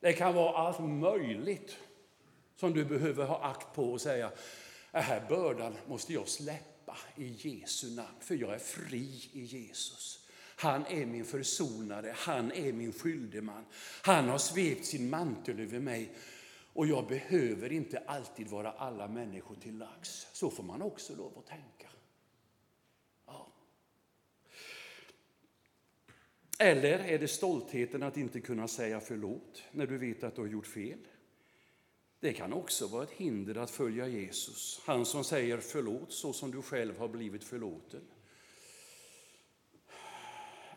Det 0.00 0.12
kan 0.12 0.34
vara 0.34 0.56
allt 0.56 0.80
möjligt 0.80 1.78
som 2.56 2.72
du 2.72 2.84
behöver 2.84 3.24
ha 3.24 3.44
akt 3.50 3.74
på 3.74 3.92
och 3.92 4.00
säga, 4.00 4.32
den 4.92 5.02
här 5.02 5.28
bördan 5.28 5.76
måste 5.86 6.12
jag 6.12 6.28
släppa 6.28 6.96
i 7.16 7.48
Jesu 7.48 7.90
namn, 7.90 8.20
för 8.20 8.34
jag 8.34 8.54
är 8.54 8.58
fri 8.58 9.30
i 9.32 9.44
Jesus. 9.44 10.26
Han 10.56 10.86
är 10.86 11.06
min 11.06 11.24
försonare, 11.24 12.14
han 12.16 12.52
är 12.52 12.72
min 12.72 12.92
skyldeman. 12.92 13.64
Han 14.02 14.28
har 14.28 14.38
svept 14.38 14.86
sin 14.86 15.10
mantel 15.10 15.60
över 15.60 15.80
mig 15.80 16.12
och 16.72 16.86
jag 16.86 17.06
behöver 17.06 17.72
inte 17.72 17.98
alltid 17.98 18.48
vara 18.48 18.72
alla 18.72 19.08
människor 19.08 19.54
till 19.54 19.78
lags. 19.78 20.26
Så 20.32 20.50
får 20.50 20.62
man 20.62 20.82
också 20.82 21.16
lov 21.16 21.38
att 21.38 21.46
tänka. 21.46 21.88
Ja. 23.26 23.52
Eller 26.62 26.98
är 26.98 27.18
det 27.18 27.28
stoltheten 27.28 28.02
att 28.02 28.16
inte 28.16 28.40
kunna 28.40 28.68
säga 28.68 29.00
förlåt 29.00 29.62
när 29.72 29.86
du 29.86 29.98
vet 29.98 30.24
att 30.24 30.34
du 30.34 30.40
har 30.40 30.48
gjort 30.48 30.66
fel? 30.66 30.98
Det 32.20 32.32
kan 32.32 32.52
också 32.52 32.86
vara 32.86 33.02
ett 33.02 33.10
hinder 33.10 33.54
att 33.54 33.70
följa 33.70 34.08
Jesus, 34.08 34.82
han 34.84 35.04
som 35.04 35.24
säger 35.24 35.58
förlåt 35.58 36.12
så 36.12 36.32
som 36.32 36.50
du 36.50 36.62
själv 36.62 36.98
har 36.98 37.08
blivit 37.08 37.44
förlåten. 37.44 38.00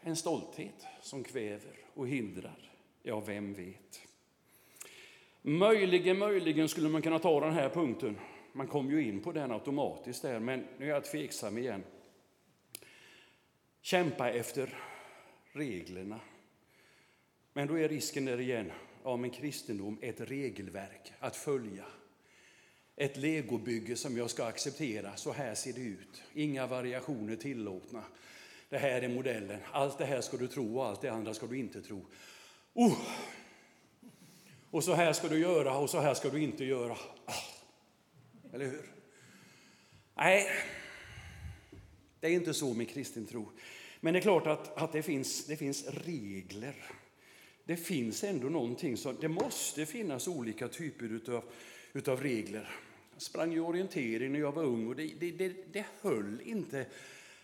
En 0.01 0.15
stolthet 0.15 0.85
som 1.01 1.23
kväver 1.23 1.77
och 1.93 2.07
hindrar, 2.07 2.71
ja, 3.01 3.19
vem 3.19 3.53
vet? 3.53 4.01
Möjligen, 5.41 6.17
möjligen 6.17 6.69
skulle 6.69 6.89
man 6.89 7.01
kunna 7.01 7.19
ta 7.19 7.39
den 7.39 7.53
här 7.53 7.69
punkten. 7.69 8.17
Man 8.53 8.67
kom 8.67 8.91
ju 8.91 9.07
in 9.07 9.23
på 9.23 9.31
den 9.31 9.51
automatiskt 9.51 10.21
där, 10.21 10.39
men 10.39 10.67
nu 10.77 10.85
är 10.85 10.89
jag 10.89 11.05
tveksam 11.05 11.57
igen. 11.57 11.83
Kämpa 13.81 14.29
efter 14.29 14.92
reglerna. 15.53 16.19
Men 17.53 17.67
då 17.67 17.79
är 17.79 17.89
risken 17.89 18.25
där 18.25 18.39
igen, 18.39 18.71
ja 19.03 19.17
men 19.17 19.29
kristendom 19.29 19.97
är 20.01 20.09
ett 20.09 20.21
regelverk 20.21 21.13
att 21.19 21.35
följa. 21.35 21.85
Ett 22.95 23.17
legobygge 23.17 23.95
som 23.95 24.17
jag 24.17 24.29
ska 24.29 24.45
acceptera, 24.45 25.15
så 25.15 25.31
här 25.31 25.55
ser 25.55 25.73
det 25.73 25.81
ut. 25.81 26.23
Inga 26.33 26.67
variationer 26.67 27.35
tillåtna. 27.35 28.03
Det 28.69 28.77
här 28.77 29.01
är 29.01 29.09
modellen. 29.09 29.59
Allt 29.71 29.97
det 29.97 30.05
här 30.05 30.21
ska 30.21 30.37
du 30.37 30.47
tro 30.47 30.77
och 30.77 30.85
allt 30.85 31.01
det 31.01 31.09
andra 31.09 31.33
ska 31.33 31.47
du 31.47 31.59
inte 31.59 31.81
tro. 31.81 32.05
Oh! 32.73 32.97
Och 34.71 34.83
så 34.83 34.93
här 34.93 35.13
ska 35.13 35.27
du 35.27 35.39
göra 35.39 35.77
och 35.77 35.89
så 35.89 35.99
här 35.99 36.13
ska 36.13 36.29
du 36.29 36.43
inte 36.43 36.65
göra. 36.65 36.97
Ah! 37.25 37.33
Eller 38.53 38.65
hur? 38.65 38.91
Nej, 40.15 40.47
det 42.19 42.27
är 42.27 42.31
inte 42.31 42.53
så 42.53 42.73
med 42.73 42.89
kristen 42.89 43.25
tro. 43.25 43.51
Men 44.03 44.13
det 44.13 44.19
är 44.19 44.21
klart 44.21 44.47
att, 44.47 44.77
att 44.77 44.91
det, 44.91 45.03
finns, 45.03 45.45
det 45.45 45.55
finns 45.55 45.87
regler. 45.87 46.75
Det 47.65 47.77
finns 47.77 48.23
ändå 48.23 48.49
någonting 48.49 48.97
som, 48.97 49.17
det 49.21 49.27
måste 49.27 49.85
finnas 49.85 50.27
olika 50.27 50.67
typer 50.67 51.05
utav, 51.05 51.43
utav 51.93 52.21
regler. 52.21 52.69
Jag 53.13 53.21
sprang 53.21 53.53
i 53.53 53.59
orientering 53.59 54.31
när 54.31 54.39
jag 54.39 54.51
var 54.51 54.63
ung 54.63 54.87
och 54.87 54.95
det, 54.95 55.13
det, 55.19 55.31
det, 55.31 55.73
det 55.73 55.85
höll 56.01 56.41
inte 56.45 56.85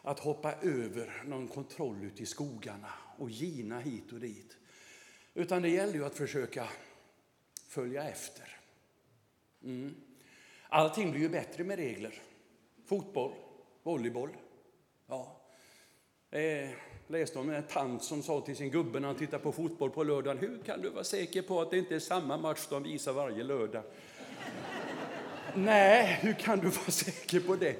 att 0.01 0.19
hoppa 0.19 0.53
över 0.53 1.23
någon 1.25 1.47
kontroll 1.47 2.03
ute 2.03 2.23
i 2.23 2.25
skogarna 2.25 2.93
och 3.17 3.29
gina 3.29 3.79
hit 3.79 4.13
och 4.13 4.19
dit. 4.19 4.57
Utan 5.33 5.61
det 5.61 5.69
gäller 5.69 5.93
ju 5.93 6.05
att 6.05 6.17
försöka 6.17 6.69
följa 7.67 8.09
efter. 8.09 8.57
Mm. 9.63 9.95
Allting 10.69 11.11
blir 11.11 11.21
ju 11.21 11.29
bättre 11.29 11.63
med 11.63 11.79
regler. 11.79 12.21
Fotboll, 12.85 13.33
volleyboll. 13.83 14.29
Ja. 15.07 15.38
Eh, 16.31 16.69
läste 17.07 17.39
om 17.39 17.49
en 17.49 17.63
tant 17.63 18.03
som 18.03 18.23
sa 18.23 18.41
till 18.41 18.55
sin 18.55 18.71
gubbe 18.71 18.99
när 18.99 19.07
han 19.07 19.17
tittade 19.17 19.43
på 19.43 19.51
fotboll 19.51 19.89
på 19.89 20.03
lördagen. 20.03 20.37
Hur 20.37 20.57
kan 20.65 20.81
du 20.81 20.89
vara 20.89 21.03
säker 21.03 21.41
på 21.41 21.61
att 21.61 21.71
det 21.71 21.77
inte 21.77 21.95
är 21.95 21.99
samma 21.99 22.37
match 22.37 22.67
de 22.69 22.83
visar 22.83 23.13
varje 23.13 23.43
lördag? 23.43 23.83
Nej, 25.55 26.19
hur 26.21 26.33
kan 26.33 26.59
du 26.59 26.67
vara 26.67 26.91
säker 26.91 27.39
på 27.39 27.55
det? 27.55 27.75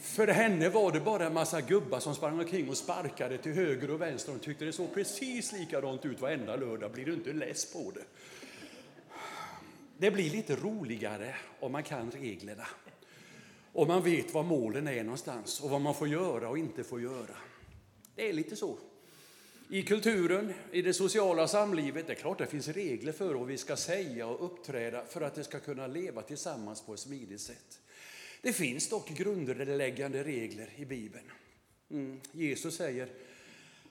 För 0.00 0.26
henne 0.28 0.68
var 0.68 0.92
det 0.92 1.00
bara 1.00 1.26
en 1.26 1.34
massa 1.34 1.60
gubbar 1.60 2.00
som 2.00 2.14
sprang 2.14 2.38
omkring 2.38 2.68
och 2.68 2.76
sparkade 2.76 3.38
till 3.38 3.52
höger 3.52 3.90
och 3.90 4.00
vänster. 4.00 4.32
Hon 4.32 4.40
tyckte 4.40 4.64
det 4.64 4.72
såg 4.72 4.94
precis 4.94 5.52
likadant 5.52 6.04
ut 6.04 6.20
varenda 6.20 6.56
lördag. 6.56 6.92
Blir 6.92 7.04
du 7.04 7.14
inte 7.14 7.32
less 7.32 7.72
på 7.72 7.92
det? 7.94 8.04
Det 9.98 10.10
blir 10.10 10.30
lite 10.30 10.56
roligare 10.56 11.34
om 11.60 11.72
man 11.72 11.82
kan 11.82 12.10
reglerna. 12.10 12.66
Om 13.72 13.88
man 13.88 14.02
vet 14.02 14.34
var 14.34 14.42
målen 14.42 14.88
är 14.88 15.04
någonstans 15.04 15.60
och 15.60 15.70
vad 15.70 15.80
man 15.80 15.94
får 15.94 16.08
göra 16.08 16.48
och 16.48 16.58
inte 16.58 16.84
får 16.84 17.00
göra. 17.00 17.36
Det 18.20 18.28
är 18.28 18.32
lite 18.32 18.56
så. 18.56 18.78
I 19.68 19.82
kulturen, 19.82 20.54
i 20.72 20.82
det 20.82 20.94
sociala 20.94 21.48
samlivet, 21.48 22.06
det 22.06 22.12
är 22.12 22.16
klart 22.16 22.38
det 22.38 22.46
finns 22.46 22.68
regler 22.68 23.12
för 23.12 23.34
vad 23.34 23.46
vi 23.46 23.56
ska 23.56 23.76
säga 23.76 24.26
och 24.26 24.44
uppträda 24.44 25.04
för 25.04 25.20
att 25.20 25.34
det 25.34 25.44
ska 25.44 25.60
kunna 25.60 25.86
leva 25.86 26.22
tillsammans 26.22 26.82
på 26.82 26.94
ett 26.94 27.00
smidigt 27.00 27.40
sätt. 27.40 27.80
Det 28.42 28.52
finns 28.52 28.88
dock 28.88 29.08
grundläggande 29.08 30.24
regler 30.24 30.70
i 30.76 30.84
Bibeln. 30.84 31.24
Mm. 31.90 32.20
Jesus 32.32 32.76
säger, 32.76 33.08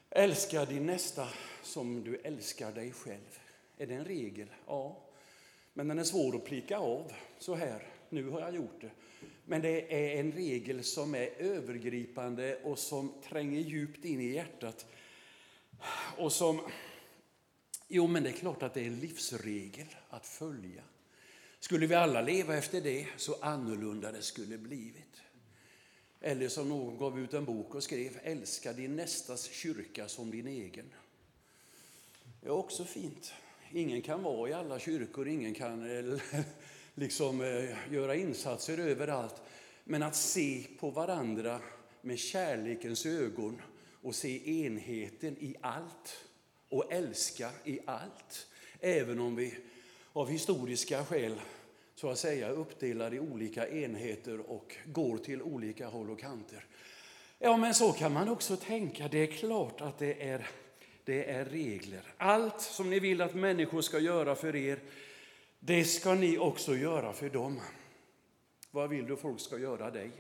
älska 0.09 0.65
din 0.65 0.85
nästa 0.85 1.27
som 1.63 2.03
du 2.03 2.15
älskar 2.15 2.71
dig 2.71 2.91
själv. 2.91 3.39
Är 3.77 3.87
det 3.87 3.93
en 3.93 4.05
regel? 4.05 4.47
Ja. 4.67 4.97
Men 5.73 5.87
den 5.87 5.99
är 5.99 6.03
svår 6.03 6.35
att 6.35 6.45
plika 6.45 6.77
av 6.77 7.11
så 7.39 7.55
här, 7.55 7.87
nu 8.09 8.29
har 8.29 8.41
jag 8.41 8.55
gjort 8.55 8.81
det. 8.81 8.91
Men 9.49 9.61
det 9.61 9.93
är 9.93 10.19
en 10.19 10.31
regel 10.31 10.83
som 10.83 11.15
är 11.15 11.29
övergripande 11.37 12.59
och 12.63 12.79
som 12.79 13.13
tränger 13.29 13.59
djupt 13.59 14.05
in 14.05 14.21
i 14.21 14.33
hjärtat. 14.33 14.85
Och 16.17 16.31
som, 16.31 16.61
jo 17.87 18.07
men 18.07 18.23
det 18.23 18.29
är 18.29 18.33
klart 18.33 18.63
att 18.63 18.73
det 18.73 18.81
är 18.81 18.85
en 18.85 18.99
livsregel 18.99 19.87
att 20.09 20.25
följa. 20.25 20.83
Skulle 21.59 21.87
vi 21.87 21.95
alla 21.95 22.21
leva 22.21 22.57
efter 22.57 22.81
det, 22.81 23.07
så 23.17 23.35
annorlunda 23.41 24.11
det 24.11 24.21
skulle 24.21 24.57
blivit. 24.57 25.21
Eller 26.21 26.49
som 26.49 26.69
någon 26.69 26.97
gav 26.97 27.19
ut 27.19 27.33
en 27.33 27.45
bok 27.45 27.75
och 27.75 27.83
skrev, 27.83 28.19
älska 28.23 28.73
din 28.73 28.95
nästas 28.95 29.51
kyrka 29.51 30.07
som 30.07 30.31
din 30.31 30.47
egen. 30.47 30.93
Det 32.41 32.47
är 32.47 32.51
också 32.51 32.85
fint. 32.85 33.33
Ingen 33.71 34.01
kan 34.01 34.23
vara 34.23 34.49
i 34.49 34.53
alla 34.53 34.79
kyrkor, 34.79 35.27
ingen 35.27 35.53
kan 35.53 35.89
liksom 36.99 37.41
eh, 37.41 37.93
göra 37.93 38.15
insatser 38.15 38.77
överallt. 38.77 39.41
Men 39.83 40.03
att 40.03 40.15
se 40.15 40.63
på 40.79 40.89
varandra 40.89 41.59
med 42.01 42.19
kärlekens 42.19 43.05
ögon 43.05 43.61
och 44.01 44.15
se 44.15 44.63
enheten 44.65 45.37
i 45.39 45.55
allt 45.61 46.25
och 46.69 46.93
älska 46.93 47.49
i 47.63 47.79
allt. 47.85 48.47
Även 48.79 49.19
om 49.19 49.35
vi 49.35 49.53
av 50.13 50.29
historiska 50.29 51.05
skäl 51.05 51.41
så 51.95 52.09
att 52.09 52.19
säga 52.19 52.49
uppdelade 52.49 53.15
i 53.15 53.19
olika 53.19 53.67
enheter 53.67 54.51
och 54.51 54.75
går 54.85 55.17
till 55.17 55.41
olika 55.41 55.87
håll 55.87 56.09
och 56.09 56.19
kanter. 56.19 56.65
Ja, 57.39 57.57
men 57.57 57.73
så 57.73 57.91
kan 57.91 58.13
man 58.13 58.29
också 58.29 58.55
tänka. 58.55 59.07
Det 59.07 59.17
är 59.17 59.27
klart 59.27 59.81
att 59.81 59.97
det 59.97 60.29
är, 60.29 60.47
det 61.03 61.29
är 61.29 61.45
regler. 61.45 62.01
Allt 62.17 62.61
som 62.61 62.89
ni 62.89 62.99
vill 62.99 63.21
att 63.21 63.35
människor 63.35 63.81
ska 63.81 63.99
göra 63.99 64.35
för 64.35 64.55
er, 64.55 64.79
det 65.59 65.85
ska 65.85 66.15
ni 66.15 66.37
också 66.37 66.75
göra 66.75 67.13
för 67.13 67.29
dem. 67.29 67.61
Vad 68.71 68.89
vill 68.89 69.05
du 69.05 69.17
folk 69.17 69.39
ska 69.39 69.57
göra 69.57 69.91
dig? 69.91 70.11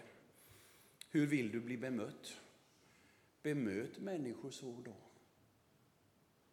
Hur 1.09 1.27
vill 1.27 1.51
du 1.51 1.59
bli 1.59 1.77
bemött? 1.77 2.37
Bemöt 3.43 3.99
människor 3.99 4.51
så 4.51 4.81
då. 4.85 4.95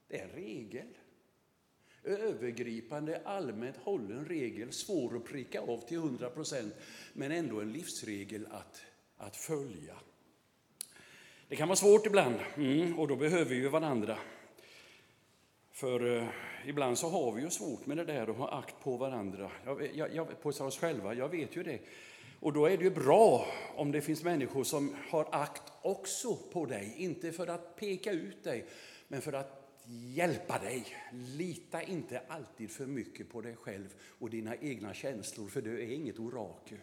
Det 0.08 0.20
är 0.20 0.24
en 0.24 0.30
regel 0.30 0.86
övergripande, 2.06 3.20
allmänt 3.24 3.76
hållen 3.76 4.24
regel, 4.24 4.72
svår 4.72 5.16
att 5.16 5.24
pricka 5.24 5.60
av 5.60 5.78
till 5.88 5.96
100 5.96 6.30
procent, 6.30 6.74
men 7.12 7.32
ändå 7.32 7.60
en 7.60 7.72
livsregel 7.72 8.46
att, 8.50 8.82
att 9.16 9.36
följa. 9.36 9.94
Det 11.48 11.56
kan 11.56 11.68
vara 11.68 11.76
svårt 11.76 12.06
ibland, 12.06 12.36
mm, 12.56 12.98
och 12.98 13.08
då 13.08 13.16
behöver 13.16 13.50
vi 13.50 13.68
varandra. 13.68 14.18
För 15.76 16.16
eh, 16.16 16.28
ibland 16.66 16.98
så 16.98 17.08
har 17.08 17.32
vi 17.32 17.42
ju 17.42 17.50
svårt 17.50 17.86
med 17.86 17.96
det 17.96 18.04
där 18.04 18.28
att 18.30 18.36
ha 18.36 18.58
akt 18.58 18.74
på 18.82 18.96
varandra, 18.96 19.50
jag, 19.64 19.96
jag, 19.96 20.14
jag, 20.14 20.40
på 20.40 20.48
oss 20.48 20.78
själva, 20.78 21.14
jag 21.14 21.28
vet 21.28 21.56
ju 21.56 21.62
det. 21.62 21.80
Och 22.40 22.52
då 22.52 22.66
är 22.66 22.76
det 22.76 22.84
ju 22.84 22.90
bra 22.90 23.46
om 23.74 23.92
det 23.92 24.00
finns 24.00 24.22
människor 24.24 24.64
som 24.64 24.96
har 25.10 25.28
akt 25.32 25.62
också 25.82 26.36
på 26.36 26.66
dig, 26.66 26.94
inte 26.96 27.32
för 27.32 27.46
att 27.46 27.76
peka 27.76 28.12
ut 28.12 28.44
dig, 28.44 28.66
men 29.08 29.22
för 29.22 29.32
att 29.32 29.80
hjälpa 30.14 30.58
dig. 30.58 30.86
Lita 31.12 31.82
inte 31.82 32.22
alltid 32.28 32.70
för 32.70 32.86
mycket 32.86 33.30
på 33.30 33.40
dig 33.40 33.56
själv 33.56 33.94
och 34.18 34.30
dina 34.30 34.56
egna 34.56 34.94
känslor, 34.94 35.48
för 35.48 35.62
du 35.62 35.82
är 35.82 35.92
inget 35.92 36.18
orakel. 36.18 36.78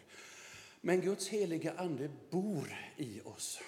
Men 0.80 1.00
Guds 1.00 1.28
heliga 1.28 1.72
Ande 1.76 2.10
bor 2.30 2.74
i 2.96 3.20
oss. 3.24 3.60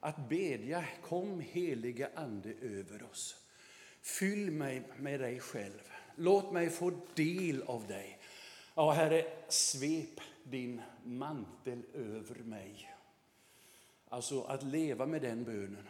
Att 0.00 0.28
bedja, 0.28 0.84
kom 1.02 1.40
heliga 1.40 2.08
Ande 2.14 2.54
över 2.62 3.02
oss. 3.10 3.45
Fyll 4.06 4.50
mig 4.50 4.82
med 4.98 5.20
dig 5.20 5.40
själv. 5.40 5.92
Låt 6.16 6.52
mig 6.52 6.70
få 6.70 6.92
del 7.14 7.62
av 7.62 7.86
dig. 7.86 8.18
Ja, 8.74 8.92
Herre, 8.92 9.24
svep 9.48 10.20
din 10.44 10.82
mantel 11.04 11.82
över 11.94 12.34
mig. 12.34 12.94
Alltså 14.08 14.42
att 14.42 14.62
leva 14.62 15.06
med 15.06 15.22
den 15.22 15.44
bönen 15.44 15.88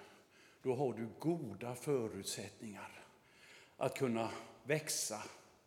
då 0.63 0.75
har 0.75 0.93
du 0.93 1.09
goda 1.19 1.75
förutsättningar 1.75 3.05
att 3.77 3.99
kunna 3.99 4.31
växa, 4.65 5.23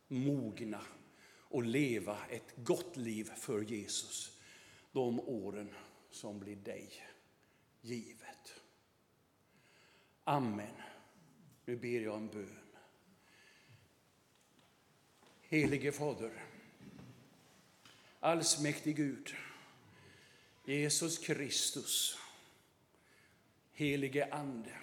mogna 0.08 0.82
och 1.38 1.64
leva 1.64 2.18
ett 2.30 2.54
gott 2.56 2.98
liv 2.98 3.32
för 3.38 3.62
Jesus 3.62 4.40
de 4.92 5.20
åren 5.20 5.74
som 6.12 6.40
blir 6.40 6.56
dig 6.56 6.90
givet. 7.82 8.62
Amen. 10.24 10.89
Nu 11.70 11.76
ber 11.76 12.00
jag 12.00 12.16
en 12.16 12.28
bön. 12.28 12.60
Helige 15.42 15.92
Fader, 15.92 16.32
allsmäktig 18.20 18.96
Gud, 18.96 19.36
Jesus 20.66 21.18
Kristus, 21.18 22.18
helige 23.74 24.34
Ande. 24.34 24.78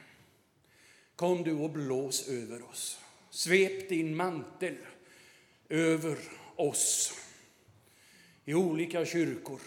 Kom 1.16 1.42
du 1.42 1.52
och 1.52 1.70
blås 1.70 2.28
över 2.28 2.62
oss. 2.62 3.00
Svep 3.30 3.88
din 3.88 4.16
mantel 4.16 4.76
över 5.68 6.18
oss 6.56 7.12
i 8.44 8.54
olika 8.54 9.04
kyrkor, 9.04 9.60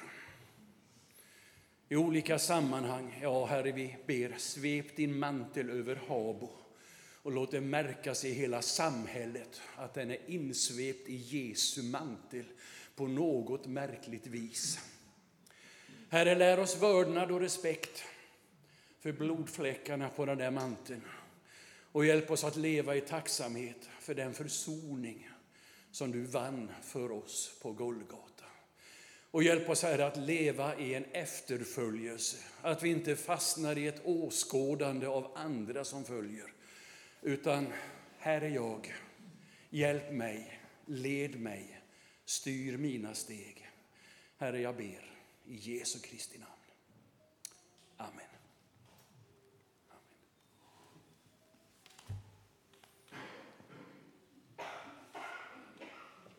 i 1.89 1.95
olika 1.95 2.39
sammanhang. 2.39 3.19
Ja, 3.21 3.45
Herre, 3.45 3.71
vi 3.71 3.97
ber, 4.08 4.38
svep 4.38 4.95
din 4.95 5.19
mantel 5.19 5.69
över 5.69 5.95
Habo 5.95 6.59
och 7.30 7.36
låt 7.36 7.52
det 7.52 7.62
märkas 7.62 8.26
i 8.26 8.32
hela 8.32 8.62
samhället 8.62 9.62
att 9.76 9.94
den 9.94 10.12
är 10.12 10.18
insvept 10.28 11.10
i 11.10 11.15
Jesu 11.15 11.84
mantel 11.84 12.46
på 12.96 13.08
något 13.08 13.65
märkligt 13.65 14.28
vis. 14.28 14.80
Herre, 16.10 16.36
lär 16.36 16.60
oss 16.60 16.82
vördnad 16.82 17.32
och 17.32 17.39
respekt 17.39 18.04
för 19.00 19.12
blodfläckarna 19.12 20.10
på 20.10 20.26
den 20.26 20.38
där 20.38 20.52
manteln. 20.52 21.02
Och 21.92 22.06
hjälp 22.06 22.32
oss 22.32 22.44
att 22.44 22.56
leva 22.56 22.96
i 22.96 23.02
tacksamhet 23.02 23.89
för 24.00 24.15
den 24.15 24.34
försoning 24.34 25.30
som 25.92 26.12
du 26.12 26.22
vann 26.22 26.72
för 26.84 27.12
oss 27.12 27.60
på 27.62 27.72
Golgata. 27.72 28.46
Och 29.32 29.44
hjälp 29.44 29.70
oss, 29.70 29.84
Herre, 29.84 30.06
att 30.06 30.18
leva 30.18 30.80
i 30.80 30.94
en 30.94 31.06
efterföljelse, 31.06 32.38
att 32.62 32.84
vi 32.84 32.89
inte 32.89 33.15
fastnar 33.15 33.78
i 33.78 33.88
ett 33.88 34.02
åskådande 34.04 35.08
av 35.08 35.32
andra 35.36 35.84
som 35.84 36.06
följer, 36.06 36.54
utan 37.21 37.73
här 38.17 38.41
är 38.41 38.49
jag, 38.49 38.93
hjälp 39.69 40.12
mig, 40.12 40.60
led 40.86 41.39
mig, 41.39 41.82
styr 42.25 42.77
mina 42.77 43.13
steg. 43.13 43.69
Herre, 44.38 44.62
jag 44.62 44.75
ber 44.75 45.13
i 45.45 45.55
Jesu 45.55 45.99
Kristi 45.99 46.38
namn. 46.38 46.51
Amen. 47.97 48.29